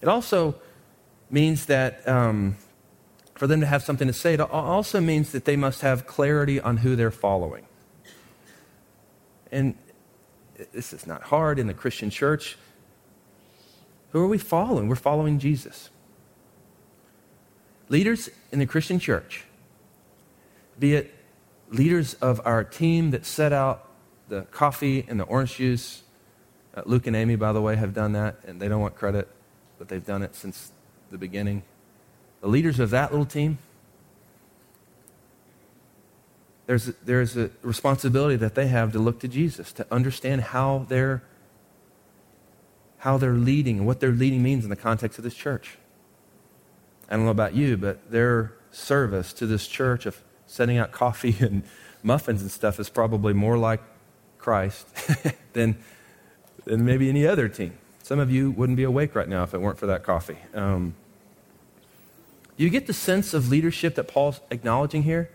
It 0.00 0.06
also 0.06 0.54
means 1.28 1.66
that 1.66 2.08
um, 2.08 2.56
for 3.34 3.48
them 3.48 3.58
to 3.58 3.66
have 3.66 3.82
something 3.82 4.06
to 4.06 4.12
say, 4.12 4.34
it 4.34 4.40
also 4.40 5.00
means 5.00 5.32
that 5.32 5.44
they 5.44 5.56
must 5.56 5.80
have 5.80 6.06
clarity 6.06 6.60
on 6.60 6.76
who 6.76 6.94
they're 6.94 7.10
following. 7.10 7.66
And 9.50 9.74
this 10.72 10.92
is 10.92 11.04
not 11.04 11.24
hard 11.24 11.58
in 11.58 11.66
the 11.66 11.74
Christian 11.74 12.10
church. 12.10 12.56
Who 14.12 14.20
are 14.20 14.28
we 14.28 14.38
following? 14.38 14.86
We're 14.86 14.94
following 14.94 15.40
Jesus. 15.40 15.90
Leaders 17.88 18.30
in 18.52 18.60
the 18.60 18.66
Christian 18.66 19.00
church, 19.00 19.42
be 20.78 20.94
it 20.94 21.23
leaders 21.70 22.14
of 22.14 22.40
our 22.44 22.64
team 22.64 23.10
that 23.10 23.24
set 23.26 23.52
out 23.52 23.88
the 24.28 24.42
coffee 24.42 25.04
and 25.08 25.18
the 25.18 25.24
orange 25.24 25.56
juice. 25.56 26.02
Uh, 26.74 26.82
Luke 26.86 27.06
and 27.06 27.14
Amy, 27.14 27.36
by 27.36 27.52
the 27.52 27.60
way, 27.60 27.76
have 27.76 27.94
done 27.94 28.12
that, 28.12 28.36
and 28.46 28.60
they 28.60 28.68
don't 28.68 28.80
want 28.80 28.94
credit, 28.94 29.28
but 29.78 29.88
they've 29.88 30.04
done 30.04 30.22
it 30.22 30.34
since 30.34 30.72
the 31.10 31.18
beginning. 31.18 31.62
The 32.40 32.48
leaders 32.48 32.80
of 32.80 32.90
that 32.90 33.10
little 33.10 33.26
team, 33.26 33.58
there's 36.66 36.88
a, 36.88 36.94
there's 37.04 37.36
a 37.36 37.50
responsibility 37.62 38.36
that 38.36 38.54
they 38.54 38.68
have 38.68 38.92
to 38.92 38.98
look 38.98 39.20
to 39.20 39.28
Jesus, 39.28 39.72
to 39.72 39.86
understand 39.90 40.40
how 40.40 40.86
they're, 40.88 41.22
how 42.98 43.18
they're 43.18 43.32
leading 43.32 43.78
and 43.78 43.86
what 43.86 44.00
their 44.00 44.12
leading 44.12 44.42
means 44.42 44.64
in 44.64 44.70
the 44.70 44.76
context 44.76 45.18
of 45.18 45.24
this 45.24 45.34
church. 45.34 45.76
I 47.08 47.16
don't 47.16 47.26
know 47.26 47.30
about 47.30 47.54
you, 47.54 47.76
but 47.76 48.10
their 48.10 48.54
service 48.70 49.32
to 49.34 49.46
this 49.46 49.68
church 49.68 50.06
of 50.06 50.22
setting 50.54 50.78
out 50.78 50.92
coffee 50.92 51.36
and 51.40 51.62
muffins 52.02 52.42
and 52.42 52.50
stuff 52.50 52.78
is 52.78 52.88
probably 52.88 53.32
more 53.32 53.58
like 53.58 53.80
Christ 54.38 54.86
than, 55.52 55.76
than 56.64 56.84
maybe 56.84 57.08
any 57.08 57.26
other 57.26 57.48
team. 57.48 57.72
Some 58.02 58.18
of 58.18 58.30
you 58.30 58.50
wouldn't 58.50 58.76
be 58.76 58.84
awake 58.84 59.14
right 59.14 59.28
now 59.28 59.42
if 59.42 59.54
it 59.54 59.60
weren't 59.60 59.78
for 59.78 59.86
that 59.86 60.02
coffee. 60.02 60.36
Um, 60.52 60.94
you 62.56 62.70
get 62.70 62.86
the 62.86 62.92
sense 62.92 63.34
of 63.34 63.48
leadership 63.48 63.96
that 63.96 64.06
Paul's 64.06 64.40
acknowledging 64.50 65.02
here? 65.02 65.30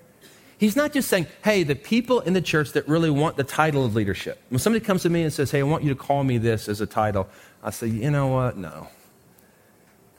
He's 0.58 0.75
not 0.75 0.93
just 0.93 1.10
saying, 1.10 1.27
hey, 1.43 1.63
the 1.63 1.75
people 1.75 2.19
in 2.19 2.34
the 2.34 2.41
church 2.41 2.73
that 2.73 2.88
really 2.88 3.10
want 3.10 3.38
the 3.38 3.43
title 3.43 3.84
of 3.84 3.95
leadership. 3.95 4.41
When 4.49 4.60
somebody 4.60 4.86
comes 4.86 5.01
to 5.03 5.10
me 5.10 5.23
and 5.23 5.34
says, 5.34 5.51
hey, 5.51 5.60
I 5.60 5.63
want 5.63 5.84
you 5.84 5.89
to 5.89 5.95
call 5.95 6.23
me 6.23 6.38
this 6.38 6.69
as 6.69 6.79
a 6.79 6.86
title, 6.86 7.27
I 7.63 7.71
say, 7.71 7.88
you 7.88 8.12
know 8.12 8.27
what? 8.27 8.58
No. 8.58 8.88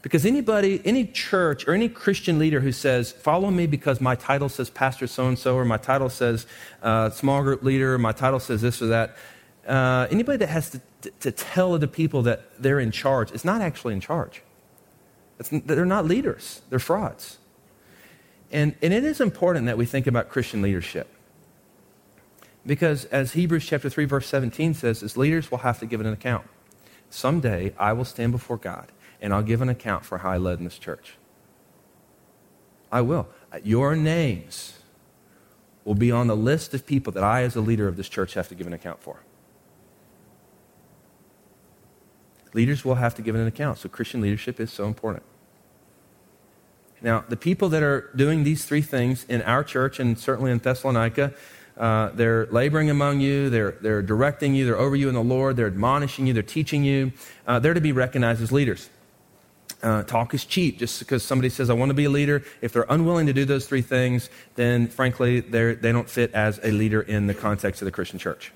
Because 0.02 0.24
anybody, 0.24 0.80
any 0.84 1.06
church 1.06 1.68
or 1.68 1.74
any 1.74 1.88
Christian 1.88 2.38
leader 2.38 2.60
who 2.60 2.72
says, 2.72 3.12
follow 3.12 3.50
me 3.50 3.66
because 3.66 4.00
my 4.00 4.14
title 4.14 4.48
says 4.48 4.70
pastor 4.70 5.06
so 5.06 5.28
and 5.28 5.38
so, 5.38 5.56
or 5.56 5.64
my 5.64 5.76
title 5.76 6.08
says 6.08 6.46
uh, 6.82 7.10
small 7.10 7.42
group 7.42 7.62
leader, 7.62 7.94
or 7.94 7.98
my 7.98 8.12
title 8.12 8.40
says 8.40 8.62
this 8.62 8.80
or 8.80 8.86
that, 8.86 9.16
uh, 9.66 10.06
anybody 10.10 10.38
that 10.38 10.48
has 10.48 10.70
to, 10.70 11.10
to, 11.20 11.30
tell 11.30 11.78
the 11.78 11.86
people 11.86 12.22
that 12.22 12.50
they're 12.58 12.80
in 12.80 12.90
charge 12.90 13.30
is 13.32 13.44
not 13.44 13.60
actually 13.60 13.92
in 13.92 14.00
charge. 14.00 14.42
It's, 15.38 15.50
they're 15.50 15.84
not 15.84 16.06
leaders, 16.06 16.62
they're 16.70 16.78
frauds. 16.78 17.36
And, 18.50 18.74
and 18.82 18.92
it 18.92 19.04
is 19.04 19.20
important 19.20 19.66
that 19.66 19.76
we 19.76 19.84
think 19.84 20.06
about 20.06 20.30
Christian 20.30 20.62
leadership. 20.62 21.08
Because 22.66 23.04
as 23.06 23.32
Hebrews 23.32 23.64
chapter 23.64 23.88
3, 23.88 24.06
verse 24.06 24.26
17 24.26 24.74
says, 24.74 25.02
as 25.02 25.16
leaders 25.16 25.50
will 25.50 25.58
have 25.58 25.78
to 25.80 25.86
give 25.86 26.00
an 26.00 26.06
account. 26.06 26.46
Someday 27.10 27.74
I 27.78 27.92
will 27.92 28.04
stand 28.04 28.32
before 28.32 28.56
God 28.56 28.90
and 29.20 29.34
I'll 29.34 29.42
give 29.42 29.60
an 29.60 29.68
account 29.68 30.04
for 30.04 30.18
how 30.18 30.30
I 30.30 30.38
led 30.38 30.58
in 30.58 30.64
this 30.64 30.78
church. 30.78 31.14
I 32.90 33.02
will. 33.02 33.28
Your 33.62 33.94
names 33.94 34.78
will 35.84 35.94
be 35.94 36.10
on 36.10 36.26
the 36.26 36.36
list 36.36 36.74
of 36.74 36.86
people 36.86 37.12
that 37.12 37.22
I, 37.22 37.42
as 37.42 37.56
a 37.56 37.60
leader 37.60 37.88
of 37.88 37.96
this 37.96 38.08
church, 38.08 38.34
have 38.34 38.48
to 38.48 38.54
give 38.54 38.66
an 38.66 38.72
account 38.72 39.02
for. 39.02 39.22
Leaders 42.52 42.84
will 42.84 42.96
have 42.96 43.14
to 43.14 43.22
give 43.22 43.34
an 43.34 43.46
account. 43.46 43.78
So 43.78 43.88
Christian 43.88 44.20
leadership 44.20 44.58
is 44.58 44.72
so 44.72 44.84
important. 44.86 45.22
Now, 47.02 47.24
the 47.28 47.36
people 47.36 47.68
that 47.70 47.82
are 47.82 48.10
doing 48.14 48.44
these 48.44 48.64
three 48.64 48.82
things 48.82 49.24
in 49.24 49.40
our 49.42 49.64
church 49.64 50.00
and 50.00 50.18
certainly 50.18 50.50
in 50.50 50.58
Thessalonica, 50.58 51.32
uh, 51.78 52.10
they're 52.10 52.46
laboring 52.46 52.90
among 52.90 53.20
you, 53.20 53.48
they're, 53.48 53.78
they're 53.80 54.02
directing 54.02 54.54
you, 54.54 54.66
they're 54.66 54.76
over 54.76 54.96
you 54.96 55.08
in 55.08 55.14
the 55.14 55.22
Lord, 55.22 55.56
they're 55.56 55.66
admonishing 55.66 56.26
you, 56.26 56.34
they're 56.34 56.42
teaching 56.42 56.84
you. 56.84 57.12
Uh, 57.46 57.58
they're 57.58 57.72
to 57.72 57.80
be 57.80 57.92
recognized 57.92 58.42
as 58.42 58.52
leaders. 58.52 58.90
Uh, 59.82 60.02
talk 60.02 60.34
is 60.34 60.44
cheap. 60.44 60.78
Just 60.78 60.98
because 60.98 61.24
somebody 61.24 61.48
says, 61.48 61.70
I 61.70 61.72
want 61.72 61.90
to 61.90 61.94
be 61.94 62.04
a 62.04 62.10
leader, 62.10 62.42
if 62.60 62.72
they're 62.72 62.86
unwilling 62.88 63.26
to 63.26 63.32
do 63.32 63.44
those 63.44 63.66
three 63.66 63.82
things, 63.82 64.28
then 64.54 64.88
frankly, 64.88 65.40
they 65.40 65.92
don't 65.92 66.10
fit 66.10 66.32
as 66.34 66.60
a 66.62 66.70
leader 66.70 67.00
in 67.00 67.26
the 67.26 67.34
context 67.34 67.80
of 67.80 67.86
the 67.86 67.92
Christian 67.92 68.18
church. 68.18 68.52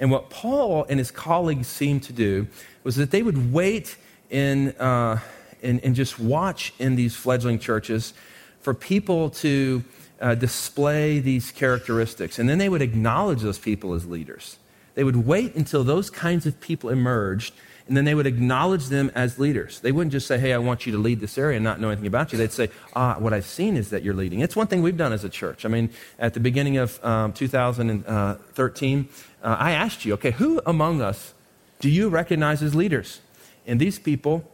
And 0.00 0.10
what 0.10 0.30
Paul 0.30 0.86
and 0.88 0.98
his 0.98 1.10
colleagues 1.10 1.68
seemed 1.68 2.02
to 2.04 2.12
do 2.12 2.48
was 2.82 2.96
that 2.96 3.10
they 3.10 3.22
would 3.22 3.52
wait 3.52 3.96
in, 4.30 4.70
uh, 4.72 5.20
and, 5.62 5.84
and 5.84 5.94
just 5.94 6.18
watch 6.18 6.72
in 6.78 6.96
these 6.96 7.14
fledgling 7.14 7.58
churches 7.58 8.14
for 8.60 8.74
people 8.74 9.30
to 9.30 9.84
uh, 10.20 10.34
display 10.34 11.20
these 11.20 11.50
characteristics. 11.52 12.38
And 12.38 12.48
then 12.48 12.58
they 12.58 12.68
would 12.68 12.82
acknowledge 12.82 13.42
those 13.42 13.58
people 13.58 13.94
as 13.94 14.06
leaders. 14.06 14.58
They 14.94 15.04
would 15.04 15.26
wait 15.26 15.54
until 15.54 15.84
those 15.84 16.10
kinds 16.10 16.46
of 16.46 16.60
people 16.60 16.90
emerged 16.90 17.54
and 17.90 17.96
then 17.96 18.04
they 18.04 18.14
would 18.14 18.28
acknowledge 18.28 18.86
them 18.86 19.10
as 19.16 19.40
leaders. 19.40 19.80
They 19.80 19.90
wouldn't 19.90 20.12
just 20.12 20.28
say, 20.28 20.38
Hey, 20.38 20.52
I 20.52 20.58
want 20.58 20.86
you 20.86 20.92
to 20.92 20.98
lead 20.98 21.18
this 21.18 21.36
area 21.36 21.56
and 21.56 21.64
not 21.64 21.80
know 21.80 21.88
anything 21.88 22.06
about 22.06 22.30
you. 22.30 22.38
They'd 22.38 22.52
say, 22.52 22.70
Ah, 22.94 23.16
what 23.18 23.32
I've 23.32 23.44
seen 23.44 23.76
is 23.76 23.90
that 23.90 24.04
you're 24.04 24.14
leading. 24.14 24.38
It's 24.38 24.54
one 24.54 24.68
thing 24.68 24.80
we've 24.80 24.96
done 24.96 25.12
as 25.12 25.24
a 25.24 25.28
church. 25.28 25.64
I 25.64 25.68
mean, 25.68 25.90
at 26.16 26.32
the 26.32 26.38
beginning 26.38 26.76
of 26.76 27.04
um, 27.04 27.32
2013, 27.32 29.08
uh, 29.42 29.56
I 29.58 29.72
asked 29.72 30.04
you, 30.04 30.14
Okay, 30.14 30.30
who 30.30 30.62
among 30.64 31.02
us 31.02 31.34
do 31.80 31.90
you 31.90 32.08
recognize 32.08 32.62
as 32.62 32.76
leaders? 32.76 33.22
And 33.66 33.80
these 33.80 33.98
people 33.98 34.48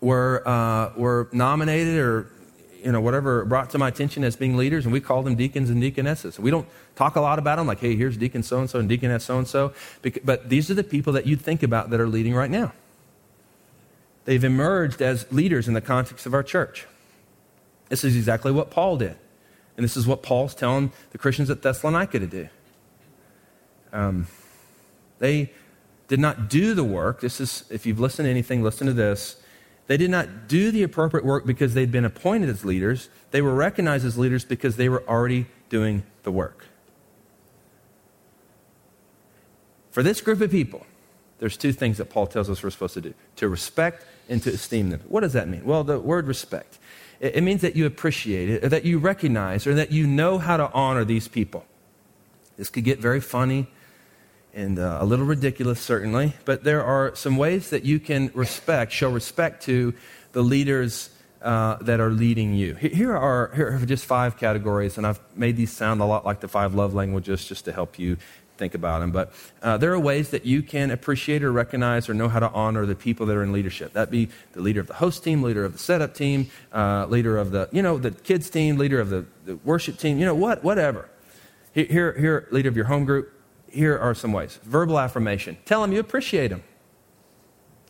were, 0.00 0.46
uh, 0.46 0.92
were 0.96 1.28
nominated 1.32 1.98
or 1.98 2.30
you 2.84 2.92
know, 2.92 3.00
whatever 3.00 3.44
brought 3.44 3.70
to 3.70 3.78
my 3.78 3.88
attention 3.88 4.24
as 4.24 4.36
being 4.36 4.56
leaders, 4.56 4.84
and 4.84 4.92
we 4.92 5.00
call 5.00 5.22
them 5.22 5.34
deacons 5.34 5.70
and 5.70 5.80
deaconesses. 5.80 6.38
We 6.38 6.50
don't 6.50 6.66
talk 6.96 7.16
a 7.16 7.20
lot 7.20 7.38
about 7.38 7.56
them, 7.56 7.66
like, 7.66 7.80
hey, 7.80 7.96
here's 7.96 8.16
deacon 8.16 8.42
so 8.42 8.60
and 8.60 8.68
so 8.68 8.78
and 8.78 8.88
deaconess 8.88 9.24
so 9.24 9.38
and 9.38 9.48
so. 9.48 9.72
But 10.24 10.48
these 10.48 10.70
are 10.70 10.74
the 10.74 10.84
people 10.84 11.12
that 11.14 11.26
you'd 11.26 11.40
think 11.40 11.62
about 11.62 11.90
that 11.90 12.00
are 12.00 12.08
leading 12.08 12.34
right 12.34 12.50
now. 12.50 12.72
They've 14.24 14.44
emerged 14.44 15.02
as 15.02 15.30
leaders 15.32 15.66
in 15.68 15.74
the 15.74 15.80
context 15.80 16.26
of 16.26 16.34
our 16.34 16.42
church. 16.42 16.86
This 17.88 18.04
is 18.04 18.16
exactly 18.16 18.52
what 18.52 18.70
Paul 18.70 18.96
did. 18.96 19.16
And 19.76 19.84
this 19.84 19.96
is 19.96 20.06
what 20.06 20.22
Paul's 20.22 20.54
telling 20.54 20.92
the 21.10 21.18
Christians 21.18 21.50
at 21.50 21.62
Thessalonica 21.62 22.18
to 22.18 22.26
do. 22.26 22.48
Um, 23.92 24.26
they 25.18 25.52
did 26.08 26.20
not 26.20 26.48
do 26.48 26.74
the 26.74 26.84
work. 26.84 27.20
This 27.20 27.40
is, 27.40 27.64
if 27.70 27.86
you've 27.86 28.00
listened 28.00 28.26
to 28.26 28.30
anything, 28.30 28.62
listen 28.62 28.86
to 28.86 28.92
this. 28.92 29.36
They 29.92 29.98
did 29.98 30.10
not 30.10 30.48
do 30.48 30.70
the 30.70 30.84
appropriate 30.84 31.22
work 31.22 31.44
because 31.44 31.74
they'd 31.74 31.92
been 31.92 32.06
appointed 32.06 32.48
as 32.48 32.64
leaders. 32.64 33.10
They 33.30 33.42
were 33.42 33.54
recognized 33.54 34.06
as 34.06 34.16
leaders 34.16 34.42
because 34.42 34.76
they 34.76 34.88
were 34.88 35.06
already 35.06 35.48
doing 35.68 36.02
the 36.22 36.32
work. 36.32 36.64
For 39.90 40.02
this 40.02 40.22
group 40.22 40.40
of 40.40 40.50
people, 40.50 40.86
there's 41.40 41.58
two 41.58 41.74
things 41.74 41.98
that 41.98 42.06
Paul 42.06 42.26
tells 42.26 42.48
us 42.48 42.62
we're 42.62 42.70
supposed 42.70 42.94
to 42.94 43.02
do 43.02 43.12
to 43.36 43.50
respect 43.50 44.06
and 44.30 44.42
to 44.44 44.54
esteem 44.54 44.88
them. 44.88 45.02
What 45.08 45.20
does 45.20 45.34
that 45.34 45.46
mean? 45.46 45.62
Well, 45.62 45.84
the 45.84 46.00
word 46.00 46.26
respect, 46.26 46.78
it, 47.20 47.42
means 47.42 47.60
that 47.60 47.76
you 47.76 47.84
appreciate 47.84 48.48
it, 48.48 48.64
or 48.64 48.70
that 48.70 48.86
you 48.86 48.98
recognize, 48.98 49.66
or 49.66 49.74
that 49.74 49.92
you 49.92 50.06
know 50.06 50.38
how 50.38 50.56
to 50.56 50.72
honor 50.72 51.04
these 51.04 51.28
people. 51.28 51.66
This 52.56 52.70
could 52.70 52.84
get 52.84 52.98
very 52.98 53.20
funny 53.20 53.66
and 54.54 54.78
uh, 54.78 54.98
a 55.00 55.04
little 55.04 55.24
ridiculous, 55.24 55.80
certainly, 55.80 56.34
but 56.44 56.64
there 56.64 56.84
are 56.84 57.14
some 57.14 57.36
ways 57.36 57.70
that 57.70 57.84
you 57.84 57.98
can 57.98 58.30
respect, 58.34 58.92
show 58.92 59.10
respect 59.10 59.64
to 59.64 59.94
the 60.32 60.42
leaders 60.42 61.10
uh, 61.40 61.76
that 61.82 62.00
are 62.00 62.10
leading 62.10 62.54
you. 62.54 62.74
Here 62.74 63.16
are, 63.16 63.50
here 63.54 63.74
are 63.74 63.86
just 63.86 64.04
five 64.04 64.36
categories, 64.36 64.98
and 64.98 65.06
I've 65.06 65.20
made 65.34 65.56
these 65.56 65.72
sound 65.72 66.00
a 66.00 66.04
lot 66.04 66.24
like 66.24 66.40
the 66.40 66.48
five 66.48 66.74
love 66.74 66.94
languages 66.94 67.44
just 67.44 67.64
to 67.64 67.72
help 67.72 67.98
you 67.98 68.16
think 68.58 68.74
about 68.74 69.00
them. 69.00 69.10
But 69.10 69.32
uh, 69.62 69.76
there 69.78 69.92
are 69.92 69.98
ways 69.98 70.30
that 70.30 70.44
you 70.44 70.62
can 70.62 70.90
appreciate 70.90 71.42
or 71.42 71.50
recognize 71.50 72.08
or 72.08 72.14
know 72.14 72.28
how 72.28 72.38
to 72.38 72.50
honor 72.50 72.86
the 72.86 72.94
people 72.94 73.26
that 73.26 73.36
are 73.36 73.42
in 73.42 73.52
leadership. 73.52 73.94
That 73.94 74.10
be 74.10 74.28
the 74.52 74.60
leader 74.60 74.80
of 74.80 74.86
the 74.86 74.94
host 74.94 75.24
team, 75.24 75.42
leader 75.42 75.64
of 75.64 75.72
the 75.72 75.78
setup 75.78 76.14
team, 76.14 76.48
uh, 76.72 77.06
leader 77.06 77.38
of 77.38 77.50
the, 77.50 77.68
you 77.72 77.82
know, 77.82 77.98
the 77.98 78.10
kids 78.10 78.50
team, 78.50 78.76
leader 78.76 79.00
of 79.00 79.08
the, 79.10 79.24
the 79.46 79.56
worship 79.64 79.98
team, 79.98 80.18
you 80.18 80.26
know, 80.26 80.34
what, 80.34 80.62
whatever. 80.62 81.08
Here, 81.72 82.12
here, 82.12 82.48
leader 82.50 82.68
of 82.68 82.76
your 82.76 82.84
home 82.84 83.06
group, 83.06 83.32
here 83.72 83.98
are 83.98 84.14
some 84.14 84.32
ways 84.32 84.58
verbal 84.62 84.98
affirmation. 84.98 85.56
Tell 85.64 85.82
them 85.82 85.92
you 85.92 86.00
appreciate 86.00 86.48
them. 86.48 86.62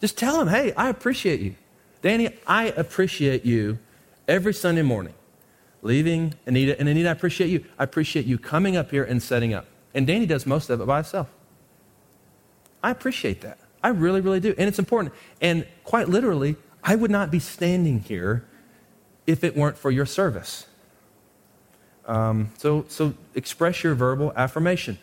Just 0.01 0.19
tell 0.19 0.39
them, 0.39 0.49
hey, 0.49 0.73
I 0.73 0.89
appreciate 0.89 1.41
you. 1.41 1.55
Danny, 2.01 2.31
I 2.47 2.65
appreciate 2.65 3.45
you 3.45 3.79
every 4.27 4.53
Sunday 4.53 4.83
morning. 4.83 5.15
Leaving 5.83 6.35
Anita, 6.47 6.79
and 6.79 6.89
Anita, 6.89 7.09
I 7.09 7.13
appreciate 7.13 7.49
you. 7.49 7.65
I 7.79 7.85
appreciate 7.85 8.27
you 8.27 8.39
coming 8.39 8.77
up 8.77 8.91
here 8.91 9.05
and 9.05 9.23
setting 9.23 9.53
up. 9.55 9.67
And 9.95 10.07
Danny 10.07 10.27
does 10.27 10.47
most 10.47 10.71
of 10.71 10.81
it 10.81 10.87
by 10.87 10.99
himself. 10.99 11.29
I 12.83 12.91
appreciate 12.91 13.41
that. 13.43 13.59
I 13.83 13.89
really, 13.89 14.21
really 14.21 14.41
do. 14.41 14.55
And 14.59 14.69
it's 14.69 14.79
important. 14.79 15.15
And 15.41 15.67
quite 15.85 16.09
literally, 16.09 16.57
I 16.83 16.97
would 16.97 17.11
not 17.11 17.31
be 17.31 17.39
standing 17.39 18.01
here 18.01 18.45
if 19.27 19.45
it 19.45 19.57
weren't 19.57 19.79
for 19.79 19.91
your 19.91 20.07
service. 20.07 20.67
Um, 22.07 22.51
so, 22.59 22.85
so 22.89 23.15
express 23.35 23.85
your 23.85 23.95
verbal 23.95 24.33
affirmation. 24.35 24.99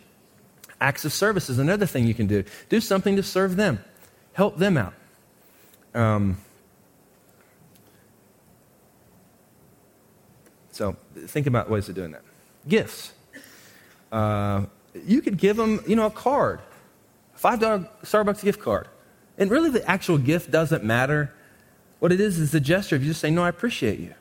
Acts 0.82 1.04
of 1.06 1.12
service 1.12 1.50
is 1.50 1.60
another 1.60 1.86
thing 1.86 2.08
you 2.08 2.14
can 2.14 2.28
do. 2.28 2.44
Do 2.70 2.80
something 2.80 3.16
to 3.16 3.24
serve 3.24 3.56
them, 3.56 3.84
help 4.34 4.58
them 4.58 4.78
out. 4.78 4.94
Um, 5.94 6.38
so 10.72 10.96
think 11.28 11.48
about 11.48 11.70
ways 11.70 11.90
of 11.90 11.96
doing 11.96 12.12
that. 12.12 12.22
Gifts. 12.68 13.14
Uh, 14.12 14.66
you 15.06 15.22
could 15.22 15.38
give 15.38 15.58
them, 15.58 15.84
you 15.88 15.96
know, 15.96 16.06
a 16.06 16.12
card, 16.12 16.62
five 17.36 17.60
dollar 17.60 17.90
Starbucks 18.04 18.44
gift 18.44 18.62
card, 18.62 18.88
and 19.38 19.52
really 19.52 19.70
the 19.70 19.88
actual 19.90 20.18
gift 20.18 20.50
doesn't 20.52 20.84
matter. 20.84 21.34
What 22.00 22.12
it 22.12 22.22
is 22.22 22.40
is 22.40 22.52
the 22.52 22.60
gesture 22.60 22.96
of 22.96 23.04
you 23.04 23.10
just 23.10 23.20
saying, 23.20 23.36
"No, 23.36 23.44
I 23.44 23.50
appreciate 23.50 24.00
you." 24.00 24.16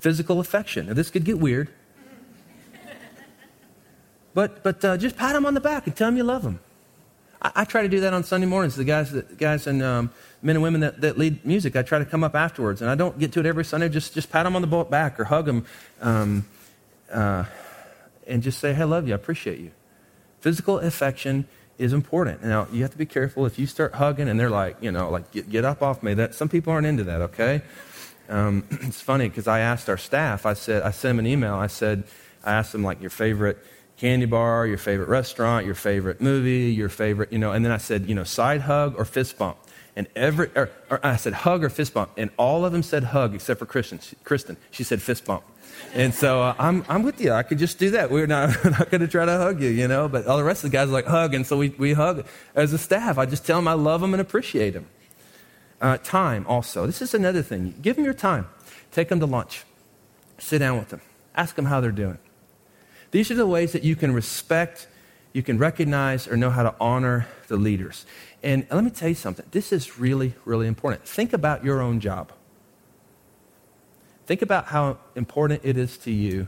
Physical 0.00 0.40
affection. 0.40 0.86
Now, 0.86 0.94
this 0.94 1.10
could 1.10 1.24
get 1.24 1.38
weird. 1.38 1.70
But, 4.40 4.62
but 4.62 4.82
uh, 4.82 4.96
just 4.96 5.18
pat 5.18 5.34
them 5.34 5.44
on 5.44 5.52
the 5.52 5.60
back 5.60 5.86
and 5.86 5.94
tell 5.94 6.08
them 6.08 6.16
you 6.16 6.24
love 6.24 6.42
them. 6.42 6.60
I, 7.42 7.52
I 7.56 7.64
try 7.66 7.82
to 7.82 7.90
do 7.90 8.00
that 8.00 8.14
on 8.14 8.24
Sunday 8.24 8.46
mornings. 8.46 8.74
The 8.74 8.84
guys, 8.84 9.12
guys 9.36 9.66
and 9.66 9.82
um, 9.82 10.10
men 10.40 10.56
and 10.56 10.62
women 10.62 10.80
that, 10.80 11.02
that 11.02 11.18
lead 11.18 11.44
music, 11.44 11.76
I 11.76 11.82
try 11.82 11.98
to 11.98 12.06
come 12.06 12.24
up 12.24 12.34
afterwards. 12.34 12.80
And 12.80 12.90
I 12.90 12.94
don't 12.94 13.18
get 13.18 13.32
to 13.32 13.40
it 13.40 13.44
every 13.44 13.66
Sunday. 13.66 13.90
Just, 13.90 14.14
just 14.14 14.32
pat 14.32 14.44
them 14.44 14.56
on 14.56 14.62
the 14.62 14.84
back 14.84 15.20
or 15.20 15.24
hug 15.24 15.44
them 15.44 15.66
um, 16.00 16.48
uh, 17.12 17.44
and 18.26 18.42
just 18.42 18.60
say, 18.60 18.72
hey, 18.72 18.80
I 18.80 18.84
love 18.86 19.06
you. 19.06 19.12
I 19.12 19.16
appreciate 19.16 19.58
you. 19.58 19.72
Physical 20.40 20.78
affection 20.78 21.46
is 21.76 21.92
important. 21.92 22.42
Now, 22.42 22.66
you 22.72 22.80
have 22.80 22.92
to 22.92 22.98
be 22.98 23.04
careful 23.04 23.44
if 23.44 23.58
you 23.58 23.66
start 23.66 23.92
hugging 23.92 24.26
and 24.26 24.40
they're 24.40 24.48
like, 24.48 24.78
you 24.80 24.90
know, 24.90 25.10
like, 25.10 25.30
get, 25.32 25.50
get 25.50 25.66
up 25.66 25.82
off 25.82 26.02
me. 26.02 26.14
That, 26.14 26.34
some 26.34 26.48
people 26.48 26.72
aren't 26.72 26.86
into 26.86 27.04
that, 27.04 27.20
okay? 27.20 27.60
Um, 28.30 28.64
it's 28.70 29.02
funny 29.02 29.28
because 29.28 29.46
I 29.46 29.60
asked 29.60 29.90
our 29.90 29.98
staff, 29.98 30.46
I 30.46 30.54
said, 30.54 30.82
I 30.82 30.92
sent 30.92 31.10
them 31.10 31.18
an 31.18 31.26
email. 31.26 31.56
I 31.56 31.66
said, 31.66 32.04
I 32.42 32.54
asked 32.54 32.72
them, 32.72 32.82
like, 32.82 33.02
your 33.02 33.10
favorite 33.10 33.58
candy 34.00 34.24
bar, 34.24 34.66
your 34.66 34.78
favorite 34.78 35.10
restaurant, 35.10 35.66
your 35.66 35.74
favorite 35.74 36.22
movie, 36.22 36.72
your 36.72 36.88
favorite, 36.88 37.30
you 37.30 37.38
know, 37.38 37.52
and 37.52 37.62
then 37.62 37.70
I 37.70 37.76
said, 37.76 38.08
you 38.08 38.14
know, 38.14 38.24
side 38.24 38.62
hug 38.62 38.94
or 38.96 39.04
fist 39.04 39.36
bump. 39.36 39.58
And 39.94 40.06
every, 40.16 40.48
or, 40.56 40.70
or 40.88 41.04
I 41.04 41.16
said 41.16 41.34
hug 41.34 41.62
or 41.62 41.68
fist 41.68 41.92
bump. 41.92 42.12
And 42.16 42.30
all 42.38 42.64
of 42.64 42.72
them 42.72 42.82
said 42.82 43.04
hug 43.04 43.34
except 43.34 43.58
for 43.58 43.66
Kristen. 43.66 43.98
She, 43.98 44.16
Kristen, 44.24 44.56
she 44.70 44.84
said 44.84 45.02
fist 45.02 45.26
bump. 45.26 45.44
And 45.92 46.14
so 46.14 46.40
uh, 46.40 46.54
I'm, 46.58 46.82
I'm 46.88 47.02
with 47.02 47.20
you. 47.20 47.32
I 47.32 47.42
could 47.42 47.58
just 47.58 47.78
do 47.78 47.90
that. 47.90 48.10
We're 48.10 48.26
not, 48.26 48.64
not 48.64 48.90
going 48.90 49.02
to 49.02 49.08
try 49.08 49.26
to 49.26 49.36
hug 49.36 49.60
you, 49.60 49.68
you 49.68 49.86
know, 49.86 50.08
but 50.08 50.26
all 50.26 50.38
the 50.38 50.44
rest 50.44 50.64
of 50.64 50.70
the 50.70 50.76
guys 50.76 50.88
are 50.88 50.92
like 50.92 51.06
hug. 51.06 51.34
And 51.34 51.46
so 51.46 51.58
we, 51.58 51.68
we 51.70 51.92
hug 51.92 52.24
as 52.54 52.72
a 52.72 52.78
staff. 52.78 53.18
I 53.18 53.26
just 53.26 53.44
tell 53.44 53.58
them 53.58 53.68
I 53.68 53.74
love 53.74 54.00
them 54.00 54.14
and 54.14 54.20
appreciate 54.20 54.70
them. 54.70 54.86
Uh, 55.78 55.98
time 55.98 56.46
also. 56.48 56.86
This 56.86 57.02
is 57.02 57.12
another 57.12 57.42
thing. 57.42 57.74
Give 57.82 57.96
them 57.96 58.06
your 58.06 58.14
time. 58.14 58.48
Take 58.92 59.10
them 59.10 59.20
to 59.20 59.26
lunch. 59.26 59.64
Sit 60.38 60.60
down 60.60 60.78
with 60.78 60.88
them. 60.88 61.02
Ask 61.34 61.54
them 61.54 61.66
how 61.66 61.82
they're 61.82 61.92
doing. 61.92 62.18
These 63.10 63.30
are 63.30 63.34
the 63.34 63.46
ways 63.46 63.72
that 63.72 63.82
you 63.82 63.96
can 63.96 64.12
respect, 64.12 64.86
you 65.32 65.42
can 65.42 65.58
recognize, 65.58 66.28
or 66.28 66.36
know 66.36 66.50
how 66.50 66.62
to 66.62 66.74
honor 66.80 67.26
the 67.48 67.56
leaders. 67.56 68.06
And 68.42 68.66
let 68.70 68.84
me 68.84 68.90
tell 68.90 69.08
you 69.08 69.14
something. 69.14 69.46
This 69.50 69.72
is 69.72 69.98
really, 69.98 70.34
really 70.44 70.66
important. 70.66 71.06
Think 71.06 71.32
about 71.32 71.64
your 71.64 71.80
own 71.80 72.00
job. 72.00 72.32
Think 74.26 74.42
about 74.42 74.66
how 74.66 74.98
important 75.16 75.62
it 75.64 75.76
is 75.76 75.98
to 75.98 76.10
you 76.12 76.46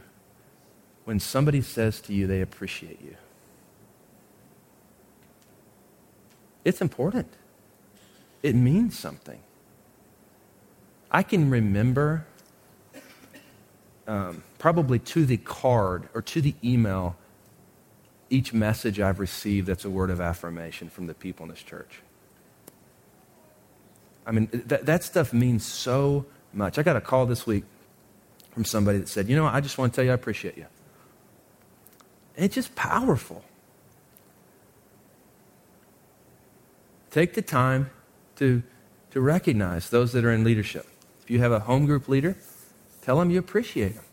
when 1.05 1.19
somebody 1.19 1.61
says 1.61 2.01
to 2.03 2.13
you 2.13 2.27
they 2.27 2.41
appreciate 2.41 3.01
you. 3.03 3.17
It's 6.65 6.81
important. 6.81 7.27
It 8.43 8.55
means 8.55 8.97
something. 8.97 9.41
I 11.11 11.23
can 11.23 11.51
remember 11.51 12.27
um, 14.07 14.43
probably 14.59 14.99
to 14.99 15.25
the 15.25 15.37
card 15.37 16.09
or 16.15 16.23
to 16.23 16.41
the 16.41 16.55
email 16.65 17.17
each 18.31 18.53
message 18.53 18.99
I've 18.99 19.19
received 19.19 19.67
that's 19.67 19.85
a 19.85 19.91
word 19.91 20.11
of 20.11 20.21
affirmation 20.21 20.89
from 20.89 21.07
the 21.07 21.15
people 21.15 21.45
in 21.45 21.51
this 21.51 21.63
church. 21.63 22.01
I 24.27 24.33
mean, 24.33 24.49
that, 24.53 24.87
that 24.87 25.05
stuff 25.05 25.33
means 25.33 25.67
so 25.67 26.25
much. 26.53 26.79
I 26.79 26.83
got 26.83 26.97
a 26.97 27.01
call 27.01 27.27
this 27.27 27.47
week 27.47 27.65
from 28.53 28.65
somebody 28.65 28.99
that 28.99 29.09
said, 29.09 29.29
You 29.29 29.37
know, 29.37 29.47
I 29.47 29.61
just 29.61 29.79
want 29.79 29.93
to 29.93 29.97
tell 29.97 30.05
you 30.05 30.13
I 30.13 30.15
appreciate 30.15 30.57
you. 30.57 30.67
It's 32.37 32.55
just 32.55 32.75
powerful. 32.75 33.45
Take 37.11 37.35
the 37.35 37.43
time 37.43 37.91
to, 38.37 38.63
to 39.11 39.21
recognize 39.21 39.91
those 39.91 40.13
that 40.13 40.25
are 40.25 40.33
in 40.33 40.45
leadership. 40.45 40.87
If 41.23 41.31
you 41.31 41.41
have 41.41 41.53
a 41.53 41.61
home 41.61 41.85
group 41.85 42.09
leader, 42.09 42.37
tell 43.03 43.19
them 43.19 43.31
you 43.31 43.39
appreciate 43.39 43.95
them. 43.95 44.05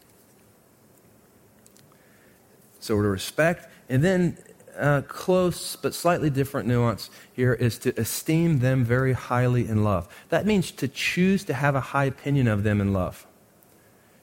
So 2.79 2.95
to 2.95 3.07
respect, 3.07 3.69
and 3.87 4.03
then 4.03 4.37
uh, 4.77 5.01
close 5.07 5.75
but 5.75 5.93
slightly 5.93 6.29
different 6.29 6.67
nuance 6.67 7.09
here 7.33 7.53
is 7.53 7.77
to 7.79 7.99
esteem 7.99 8.59
them 8.59 8.83
very 8.83 9.13
highly 9.13 9.67
in 9.67 9.83
love. 9.83 10.07
That 10.29 10.45
means 10.45 10.71
to 10.71 10.87
choose 10.87 11.43
to 11.45 11.53
have 11.53 11.75
a 11.75 11.81
high 11.81 12.05
opinion 12.05 12.47
of 12.47 12.63
them 12.63 12.79
in 12.79 12.93
love. 12.93 13.25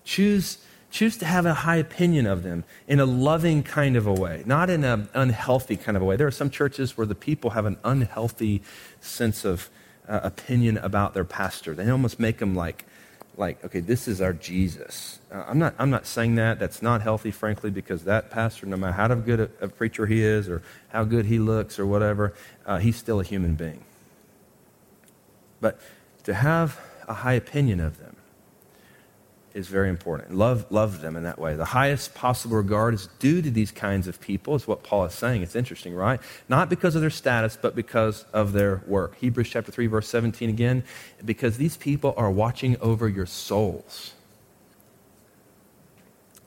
Choose, 0.05 0.59
choose 0.91 1.17
to 1.19 1.27
have 1.27 1.45
a 1.47 1.53
high 1.53 1.77
opinion 1.77 2.27
of 2.27 2.43
them 2.43 2.65
in 2.89 3.01
a 3.01 3.05
loving 3.05 3.63
kind 3.63 3.97
of 3.97 4.07
a 4.07 4.13
way, 4.13 4.43
not 4.47 4.71
in 4.71 4.85
an 4.85 5.09
unhealthy 5.15 5.77
kind 5.77 5.97
of 5.97 6.03
a 6.03 6.07
way. 6.07 6.17
There 6.17 6.27
are 6.27 6.31
some 6.31 6.51
churches 6.51 6.97
where 6.97 7.07
the 7.07 7.15
people 7.15 7.51
have 7.51 7.67
an 7.67 7.77
unhealthy 7.85 8.63
sense 9.01 9.45
of 9.45 9.69
uh, 10.09 10.21
opinion 10.23 10.79
about 10.79 11.13
their 11.13 11.25
pastor. 11.25 11.75
They 11.75 11.91
almost 11.91 12.19
make 12.19 12.39
them 12.39 12.55
like, 12.55 12.87
like 13.37 13.65
okay, 13.65 13.81
this 13.81 14.09
is 14.09 14.21
our 14.21 14.33
Jesus. 14.33 15.19
Uh, 15.31 15.45
I'm, 15.47 15.59
not, 15.59 15.75
I'm 15.79 15.91
not 15.91 16.07
saying 16.07 16.37
that. 16.37 16.59
That's 16.59 16.83
not 16.83 17.03
healthy, 17.03 17.31
frankly, 17.31 17.71
because 17.71 18.05
that 18.05 18.31
pastor, 18.31 18.67
no 18.67 18.77
matter 18.77 18.93
how 18.93 19.09
good 19.15 19.41
a, 19.41 19.51
a 19.61 19.69
preacher 19.69 20.07
he 20.07 20.23
is 20.23 20.49
or 20.49 20.63
how 20.89 21.05
good 21.05 21.27
he 21.27 21.39
looks 21.39 21.79
or 21.79 21.87
whatever, 21.87 22.33
uh, 22.65 22.79
he's 22.79 22.97
still 22.97 23.21
a 23.21 23.25
human 23.25 23.55
being. 23.55 23.85
But 25.61 25.81
to 26.25 26.35
have 26.35 26.81
a 27.09 27.15
high 27.15 27.35
opinion 27.35 27.81
of 27.81 27.99
them, 27.99 28.16
is 29.57 29.69
very 29.69 29.89
important. 29.89 30.35
Love, 30.35 30.67
love 30.71 31.01
them 31.01 31.17
in 31.17 31.23
that 31.23 31.39
way. 31.39 31.57
The 31.57 31.65
highest 31.65 32.15
possible 32.15 32.59
regard 32.59 32.93
is 32.93 33.09
due 33.19 33.41
to 33.41 33.51
these 33.51 33.73
kinds 33.73 34.07
of 34.07 34.21
people, 34.21 34.55
is 34.55 34.69
what 34.69 34.83
Paul 34.83 35.07
is 35.07 35.15
saying. 35.15 35.41
It's 35.41 35.57
interesting, 35.57 35.95
right? 35.95 36.21
Not 36.47 36.69
because 36.69 36.95
of 36.95 37.01
their 37.01 37.11
status, 37.11 37.59
but 37.61 37.75
because 37.75 38.27
of 38.35 38.53
their 38.53 38.83
work. 38.87 39.17
Hebrews 39.17 39.49
chapter 39.49 39.73
3, 39.73 39.87
verse 39.87 40.09
17 40.09 40.51
again, 40.51 40.85
because 41.25 41.57
these 41.57 41.79
people 41.79 42.13
are 42.19 42.31
watching 42.31 42.77
over 42.83 43.09
your 43.09 43.25
souls. 43.25 44.13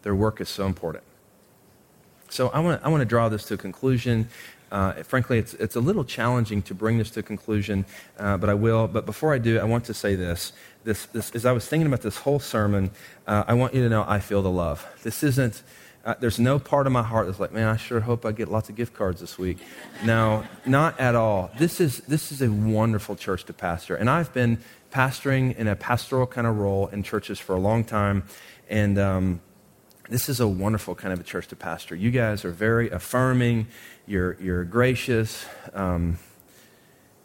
Their 0.03 0.15
work 0.15 0.39
is 0.39 0.47
so 0.47 0.67
important. 0.67 1.03
So 2.29 2.49
I 2.49 2.59
want 2.59 2.79
to 2.79 2.85
I 2.85 2.89
want 2.89 3.01
to 3.01 3.05
draw 3.05 3.27
this 3.27 3.43
to 3.45 3.55
a 3.55 3.57
conclusion. 3.57 4.29
Uh, 4.71 4.93
frankly, 5.03 5.39
it's, 5.39 5.53
it's 5.55 5.75
a 5.75 5.79
little 5.79 6.03
challenging 6.03 6.61
to 6.63 6.73
bring 6.73 6.97
this 6.97 7.09
to 7.11 7.21
a 7.21 7.23
conclusion, 7.23 7.85
uh, 8.17 8.37
but 8.37 8.49
I 8.49 8.53
will. 8.53 8.87
But 8.87 9.05
before 9.05 9.33
I 9.33 9.37
do, 9.37 9.59
I 9.59 9.63
want 9.63 9.85
to 9.85 9.93
say 9.93 10.15
this 10.15 10.53
this, 10.83 11.05
this, 11.07 11.31
as 11.31 11.45
I 11.45 11.51
was 11.51 11.67
thinking 11.67 11.87
about 11.87 12.01
this 12.01 12.17
whole 12.17 12.39
sermon, 12.39 12.91
uh, 13.27 13.43
I 13.47 13.53
want 13.53 13.73
you 13.73 13.83
to 13.83 13.89
know 13.89 14.05
I 14.07 14.19
feel 14.19 14.41
the 14.41 14.49
love. 14.49 14.87
This 15.03 15.23
isn't, 15.23 15.61
uh, 16.05 16.15
there's 16.19 16.39
no 16.39 16.57
part 16.57 16.87
of 16.87 16.93
my 16.93 17.03
heart 17.03 17.27
that's 17.27 17.39
like, 17.39 17.51
man, 17.51 17.67
I 17.67 17.77
sure 17.77 17.99
hope 17.99 18.25
I 18.25 18.31
get 18.31 18.49
lots 18.49 18.69
of 18.69 18.75
gift 18.75 18.93
cards 18.93 19.19
this 19.19 19.37
week. 19.37 19.57
No, 20.03 20.45
not 20.65 20.99
at 20.99 21.15
all. 21.15 21.51
This 21.57 21.81
is, 21.81 21.97
this 22.07 22.31
is 22.31 22.41
a 22.41 22.49
wonderful 22.49 23.15
church 23.15 23.43
to 23.45 23.53
pastor. 23.53 23.95
And 23.95 24.09
I've 24.09 24.33
been 24.33 24.59
pastoring 24.91 25.55
in 25.55 25.67
a 25.67 25.75
pastoral 25.75 26.25
kind 26.25 26.47
of 26.47 26.57
role 26.57 26.87
in 26.87 27.03
churches 27.03 27.39
for 27.39 27.55
a 27.55 27.59
long 27.59 27.83
time. 27.83 28.23
And 28.69 28.97
um, 28.97 29.41
this 30.09 30.27
is 30.27 30.39
a 30.39 30.47
wonderful 30.47 30.95
kind 30.95 31.13
of 31.13 31.19
a 31.19 31.23
church 31.23 31.47
to 31.47 31.55
pastor. 31.55 31.95
You 31.95 32.09
guys 32.09 32.43
are 32.43 32.51
very 32.51 32.89
affirming, 32.89 33.67
you're, 34.07 34.35
you're 34.41 34.63
gracious. 34.63 35.45
Um, 35.73 36.17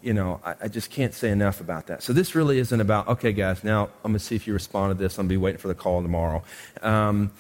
you 0.03 0.13
know, 0.13 0.41
I, 0.45 0.55
I, 0.63 0.69
just 0.69 0.91
can't 0.91 1.15
say 1.15 1.31
enough 1.31 1.63
about 1.63 1.87
that. 1.87 2.03
So 2.03 2.13
this 2.13 2.35
really 2.35 2.59
isn't 2.59 2.79
about, 2.79 3.09
okay, 3.09 3.33
guys, 3.33 3.65
now 3.65 3.85
I'm 4.05 4.13
going 4.13 4.19
to 4.19 4.19
see 4.19 4.37
if 4.37 4.47
you 4.47 4.53
respond 4.53 4.91
to 4.91 5.03
this. 5.03 5.15
I'm 5.15 5.23
going 5.23 5.31
to 5.31 5.33
be 5.33 5.37
waiting 5.39 5.59
for 5.59 5.69
the 5.69 5.75
call 5.75 6.03
tomorrow. 6.03 6.43
Um, 6.83 7.33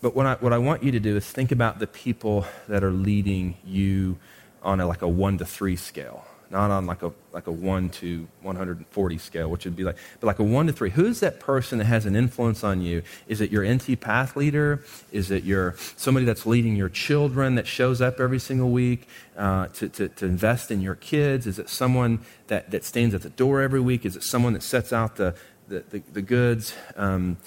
but 0.00 0.14
what 0.14 0.26
I, 0.26 0.34
what 0.34 0.52
I 0.52 0.58
want 0.58 0.84
you 0.84 0.92
to 0.92 1.00
do 1.00 1.16
is 1.16 1.28
think 1.28 1.50
about 1.50 1.80
the 1.80 1.88
people 1.88 2.46
that 2.68 2.84
are 2.84 2.92
leading 2.92 3.56
you 3.66 4.18
on 4.62 4.80
a, 4.80 4.86
like 4.86 5.02
a 5.02 5.08
one 5.08 5.36
to 5.38 5.44
three 5.44 5.74
scale. 5.74 6.24
Not 6.52 6.70
on 6.70 6.84
like 6.84 7.02
a, 7.02 7.10
like 7.32 7.46
a 7.46 7.50
1 7.50 7.88
to 7.88 8.28
140 8.42 9.18
scale, 9.18 9.48
which 9.48 9.64
would 9.64 9.74
be 9.74 9.84
like, 9.84 9.96
but 10.20 10.26
like 10.26 10.38
a 10.38 10.44
1 10.44 10.66
to 10.66 10.72
3. 10.72 10.90
Who's 10.90 11.20
that 11.20 11.40
person 11.40 11.78
that 11.78 11.86
has 11.86 12.04
an 12.04 12.14
influence 12.14 12.62
on 12.62 12.82
you? 12.82 13.02
Is 13.26 13.40
it 13.40 13.50
your 13.50 13.64
NT 13.66 13.98
Path 13.98 14.36
leader? 14.36 14.84
Is 15.10 15.30
it 15.30 15.44
your, 15.44 15.74
somebody 15.96 16.26
that's 16.26 16.44
leading 16.44 16.76
your 16.76 16.90
children 16.90 17.54
that 17.54 17.66
shows 17.66 18.02
up 18.02 18.20
every 18.20 18.38
single 18.38 18.70
week 18.70 19.08
uh, 19.36 19.68
to, 19.68 19.88
to, 19.88 20.08
to 20.08 20.26
invest 20.26 20.70
in 20.70 20.82
your 20.82 20.94
kids? 20.94 21.46
Is 21.46 21.58
it 21.58 21.70
someone 21.70 22.20
that, 22.48 22.70
that 22.70 22.84
stands 22.84 23.14
at 23.14 23.22
the 23.22 23.30
door 23.30 23.62
every 23.62 23.80
week? 23.80 24.04
Is 24.04 24.14
it 24.14 24.22
someone 24.22 24.52
that 24.52 24.62
sets 24.62 24.92
out 24.92 25.16
the, 25.16 25.34
the, 25.68 25.80
the, 25.88 26.02
the 26.12 26.22
goods? 26.22 26.74
Um, 26.96 27.38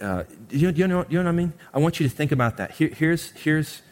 uh, 0.00 0.24
you, 0.50 0.70
you 0.70 0.86
know, 0.86 1.04
you 1.08 1.18
know 1.18 1.24
what 1.24 1.28
I 1.28 1.32
mean? 1.32 1.52
I 1.72 1.80
want 1.80 1.98
you 1.98 2.08
to 2.08 2.14
think 2.14 2.30
about 2.30 2.56
that. 2.58 2.70
Here, 2.72 2.88
here's, 2.88 3.32
here's, 3.32 3.82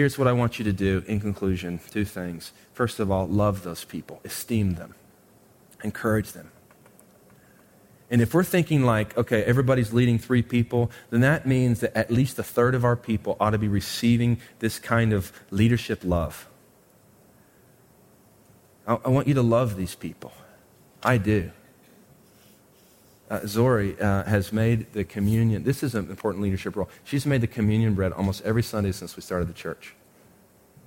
here's 0.00 0.18
what 0.18 0.26
I 0.26 0.32
want 0.32 0.58
you 0.58 0.64
to 0.64 0.72
do 0.72 1.04
in 1.06 1.20
conclusion 1.20 1.78
two 1.90 2.06
things. 2.06 2.52
First 2.72 3.00
of 3.00 3.10
all, 3.10 3.26
love 3.26 3.64
those 3.64 3.84
people, 3.84 4.18
esteem 4.24 4.76
them, 4.76 4.94
encourage 5.84 6.32
them. 6.32 6.50
And 8.10 8.22
if 8.22 8.32
we're 8.32 8.42
thinking 8.42 8.82
like, 8.82 9.14
okay, 9.18 9.42
everybody's 9.44 9.92
leading 9.92 10.18
three 10.18 10.40
people, 10.40 10.90
then 11.10 11.20
that 11.20 11.44
means 11.46 11.80
that 11.80 11.94
at 11.94 12.10
least 12.10 12.38
a 12.38 12.42
third 12.42 12.74
of 12.74 12.82
our 12.82 12.96
people 12.96 13.36
ought 13.38 13.50
to 13.50 13.58
be 13.58 13.68
receiving 13.68 14.40
this 14.60 14.78
kind 14.78 15.12
of 15.12 15.32
leadership 15.50 16.00
love. 16.02 16.48
I, 18.86 18.94
I 19.04 19.08
want 19.10 19.28
you 19.28 19.34
to 19.34 19.42
love 19.42 19.76
these 19.76 19.94
people. 19.94 20.32
I 21.02 21.18
do 21.18 21.50
uh, 23.30 23.46
Zori 23.46 23.98
uh, 24.00 24.24
has 24.24 24.52
made 24.52 24.92
the 24.92 25.04
communion. 25.04 25.62
This 25.62 25.82
is 25.82 25.94
an 25.94 26.10
important 26.10 26.42
leadership 26.42 26.74
role. 26.74 26.88
She's 27.04 27.24
made 27.24 27.40
the 27.40 27.46
communion 27.46 27.94
bread 27.94 28.12
almost 28.12 28.42
every 28.42 28.62
Sunday 28.62 28.92
since 28.92 29.16
we 29.16 29.22
started 29.22 29.48
the 29.48 29.54
church. 29.54 29.94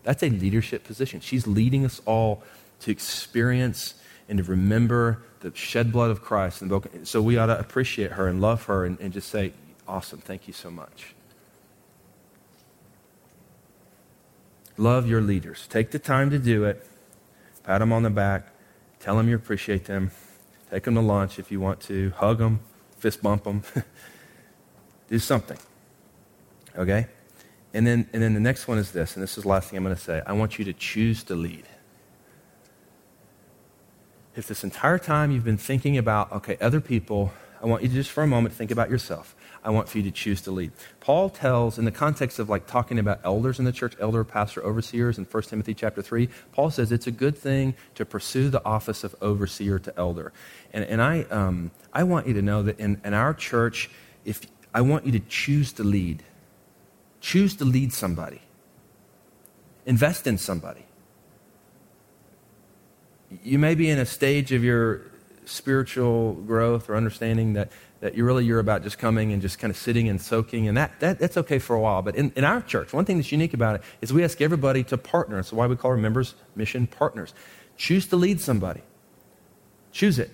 That's 0.04 0.22
a 0.22 0.30
leadership 0.30 0.84
position. 0.84 1.22
She's 1.22 1.48
leading 1.48 1.86
us 1.86 2.02
all 2.06 2.44
to 2.82 2.92
experience 2.92 3.96
and 4.28 4.38
to 4.38 4.44
remember 4.44 5.22
the 5.40 5.56
shed 5.56 5.92
blood 5.92 6.12
of 6.12 6.22
Christ. 6.22 6.62
And 6.62 7.08
so 7.08 7.22
we 7.22 7.38
ought 7.38 7.46
to 7.46 7.58
appreciate 7.58 8.12
her 8.14 8.28
and 8.28 8.42
love 8.42 8.66
her 8.66 8.86
and, 8.86 9.00
and 9.00 9.14
just 9.14 9.30
say, 9.30 9.54
Awesome, 9.88 10.20
thank 10.20 10.48
you 10.48 10.54
so 10.54 10.72
much. 10.72 11.14
Love 14.78 15.08
your 15.08 15.22
leaders. 15.22 15.68
Take 15.70 15.92
the 15.92 16.00
time 16.00 16.30
to 16.30 16.40
do 16.40 16.64
it. 16.64 16.86
Pat 17.64 17.80
them 17.80 17.92
on 17.92 18.04
the 18.04 18.10
back. 18.10 18.48
Tell 19.00 19.18
them 19.18 19.28
you 19.28 19.36
appreciate 19.36 19.86
them. 19.86 20.12
Take 20.74 20.86
them 20.86 20.96
to 20.96 21.02
lunch 21.02 21.38
if 21.38 21.52
you 21.52 21.60
want 21.60 21.82
to. 21.82 22.10
Hug 22.16 22.40
them, 22.40 22.60
fist 22.98 23.22
bump 23.22 23.44
them. 23.44 23.62
Do 25.08 25.20
something. 25.20 25.60
Okay? 26.76 27.06
And 27.76 27.86
then, 27.86 28.10
and 28.12 28.24
then 28.24 28.34
the 28.34 28.40
next 28.40 28.68
one 28.68 28.80
is 28.80 28.92
this, 28.92 29.16
and 29.16 29.22
this 29.22 29.38
is 29.38 29.44
the 29.44 29.50
last 29.50 29.70
thing 29.70 29.78
I'm 29.78 29.84
going 29.84 29.96
to 29.96 30.02
say. 30.02 30.24
I 30.26 30.34
want 30.34 30.58
you 30.58 30.66
to 30.66 30.74
choose 30.74 31.22
to 31.26 31.36
lead. 31.36 31.66
If 34.36 34.48
this 34.48 34.64
entire 34.64 34.98
time 34.98 35.30
you've 35.30 35.44
been 35.44 35.58
thinking 35.58 35.96
about, 35.96 36.32
okay, 36.32 36.58
other 36.60 36.82
people, 36.82 37.32
I 37.62 37.68
want 37.68 37.84
you 37.84 37.90
to 37.90 37.94
just 37.94 38.10
for 38.10 38.24
a 38.24 38.28
moment 38.28 38.56
think 38.56 38.72
about 38.72 38.90
yourself. 38.90 39.36
I 39.64 39.70
want 39.70 39.88
for 39.88 39.98
you 39.98 40.04
to 40.04 40.12
choose 40.12 40.42
to 40.42 40.52
lead. 40.52 40.72
Paul 41.00 41.30
tells, 41.30 41.80
in 41.80 41.86
the 41.86 41.92
context 41.92 42.38
of 42.38 42.50
like 42.50 42.68
talking 42.68 43.00
about 43.00 43.22
elders 43.24 43.60
in 43.60 43.66
the 43.66 43.72
church, 43.72 43.96
elder, 44.00 44.24
pastor, 44.24 44.62
overseers 44.64 45.18
in 45.18 45.24
1 45.24 45.44
Timothy 45.44 45.74
chapter 45.74 46.02
3, 46.02 46.28
Paul 46.52 46.70
says 46.70 46.92
it's 46.92 47.08
a 47.08 47.12
good 47.12 47.38
thing 47.38 47.74
to 47.96 48.06
pursue 48.06 48.50
the 48.50 48.64
office 48.66 49.04
of 49.04 49.16
overseer 49.22 49.80
to 49.80 49.98
elder. 49.98 50.34
And, 50.74 50.84
and 50.84 51.02
I, 51.02 51.22
um, 51.24 51.72
I 51.94 52.04
want 52.04 52.28
you 52.28 52.34
to 52.34 52.42
know 52.42 52.62
that 52.64 52.80
in, 52.80 53.00
in 53.06 53.14
our 53.14 53.34
church, 53.34 53.90
if 54.26 54.42
I 54.74 54.82
want 54.82 55.06
you 55.06 55.14
to 55.14 55.20
choose 55.20 55.72
to 55.74 55.84
lead, 55.84 56.24
choose 57.22 57.56
to 57.58 57.66
lead 57.66 57.94
somebody, 57.94 58.42
invest 59.86 60.28
in 60.28 60.38
somebody. 60.38 60.86
You 63.44 63.60
may 63.60 63.76
be 63.76 63.90
in 63.90 63.98
a 63.98 64.06
stage 64.06 64.52
of 64.52 64.64
your 64.64 65.13
spiritual 65.46 66.34
growth 66.34 66.90
or 66.90 66.96
understanding 66.96 67.54
that 67.54 67.72
that 68.00 68.16
you 68.16 68.26
really 68.26 68.44
you're 68.44 68.60
about 68.60 68.84
just 68.84 69.00
coming 69.00 69.32
and 69.32 69.42
just 69.42 69.60
kind 69.60 69.72
of 69.72 69.78
sitting 69.78 70.10
and 70.10 70.22
soaking, 70.22 70.68
and 70.68 70.76
that, 70.76 71.00
that 71.00 71.20
that's 71.20 71.38
okay 71.38 71.58
for 71.58 71.74
a 71.74 71.80
while. 71.80 72.02
But 72.02 72.18
in, 72.18 72.34
in 72.36 72.44
our 72.44 72.62
church, 72.62 72.92
one 72.92 73.06
thing 73.06 73.16
that's 73.16 73.32
unique 73.32 73.54
about 73.54 73.76
it 73.76 73.82
is 74.02 74.12
we 74.12 74.26
ask 74.26 74.42
everybody 74.42 74.84
to 74.86 74.98
partner. 74.98 75.38
That's 75.38 75.54
why 75.54 75.68
we 75.68 75.78
call 75.78 75.92
our 75.92 75.98
members 75.98 76.36
mission 76.54 76.86
partners. 76.86 77.34
Choose 77.78 78.06
to 78.08 78.18
lead 78.18 78.42
somebody. 78.42 78.82
Choose 79.94 80.20
it. 80.20 80.32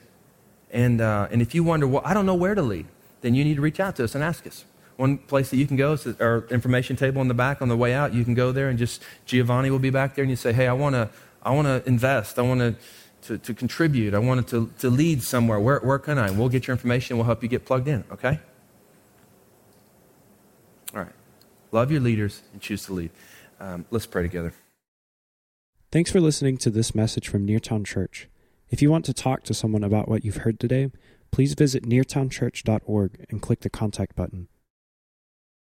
And, 0.71 0.99
uh, 0.99 1.27
and 1.29 1.43
if 1.43 1.53
you 1.53 1.63
wonder, 1.63 1.87
well, 1.87 2.01
I 2.03 2.15
don't 2.15 2.25
know 2.25 2.35
where 2.35 2.55
to 2.55 2.61
lead, 2.61 2.87
then 3.21 3.35
you 3.35 3.43
need 3.43 3.55
to 3.55 3.61
reach 3.61 3.79
out 3.79 3.95
to 3.97 4.03
us 4.03 4.15
and 4.15 4.23
ask 4.23 4.47
us. 4.47 4.65
One 4.97 5.19
place 5.19 5.49
that 5.51 5.57
you 5.57 5.67
can 5.67 5.77
go 5.77 5.93
is 5.93 6.07
our 6.19 6.45
information 6.49 6.95
table 6.95 7.21
in 7.21 7.27
the 7.27 7.33
back 7.33 7.61
on 7.61 7.69
the 7.69 7.77
way 7.77 7.93
out. 7.93 8.13
You 8.13 8.25
can 8.25 8.33
go 8.33 8.51
there 8.51 8.67
and 8.67 8.77
just, 8.77 9.03
Giovanni 9.25 9.69
will 9.69 9.79
be 9.79 9.91
back 9.91 10.15
there 10.15 10.23
and 10.23 10.29
you 10.29 10.35
say, 10.35 10.53
hey, 10.53 10.67
I 10.67 10.73
want 10.73 10.95
to 10.95 11.09
I 11.41 11.51
wanna 11.51 11.81
invest. 11.85 12.37
I 12.37 12.41
want 12.41 12.59
to 12.59 12.75
to, 13.23 13.37
to 13.37 13.53
contribute. 13.53 14.13
I 14.13 14.19
wanted 14.19 14.47
to, 14.47 14.71
to 14.79 14.89
lead 14.89 15.23
somewhere. 15.23 15.59
Where, 15.59 15.79
where 15.79 15.99
can 15.99 16.17
I? 16.17 16.31
We'll 16.31 16.49
get 16.49 16.67
your 16.67 16.75
information. 16.75 17.17
We'll 17.17 17.25
help 17.25 17.43
you 17.43 17.49
get 17.49 17.65
plugged 17.65 17.87
in, 17.87 18.03
okay? 18.11 18.39
All 20.93 21.01
right. 21.01 21.13
Love 21.71 21.91
your 21.91 22.01
leaders 22.01 22.41
and 22.53 22.61
choose 22.61 22.85
to 22.85 22.93
lead. 22.93 23.11
Um, 23.59 23.85
let's 23.91 24.05
pray 24.05 24.23
together. 24.23 24.53
Thanks 25.91 26.11
for 26.11 26.21
listening 26.21 26.57
to 26.57 26.69
this 26.69 26.93
message 26.93 27.27
from 27.27 27.45
Neartown 27.45 27.85
Church. 27.85 28.27
If 28.69 28.81
you 28.81 28.91
want 28.91 29.05
to 29.05 29.13
talk 29.13 29.43
to 29.43 29.53
someone 29.53 29.83
about 29.83 30.07
what 30.07 30.23
you've 30.23 30.37
heard 30.37 30.59
today, 30.59 30.91
please 31.31 31.55
visit 31.55 31.83
neartownchurch.org 31.83 33.25
and 33.29 33.41
click 33.41 33.61
the 33.61 33.69
contact 33.69 34.15
button. 34.15 34.47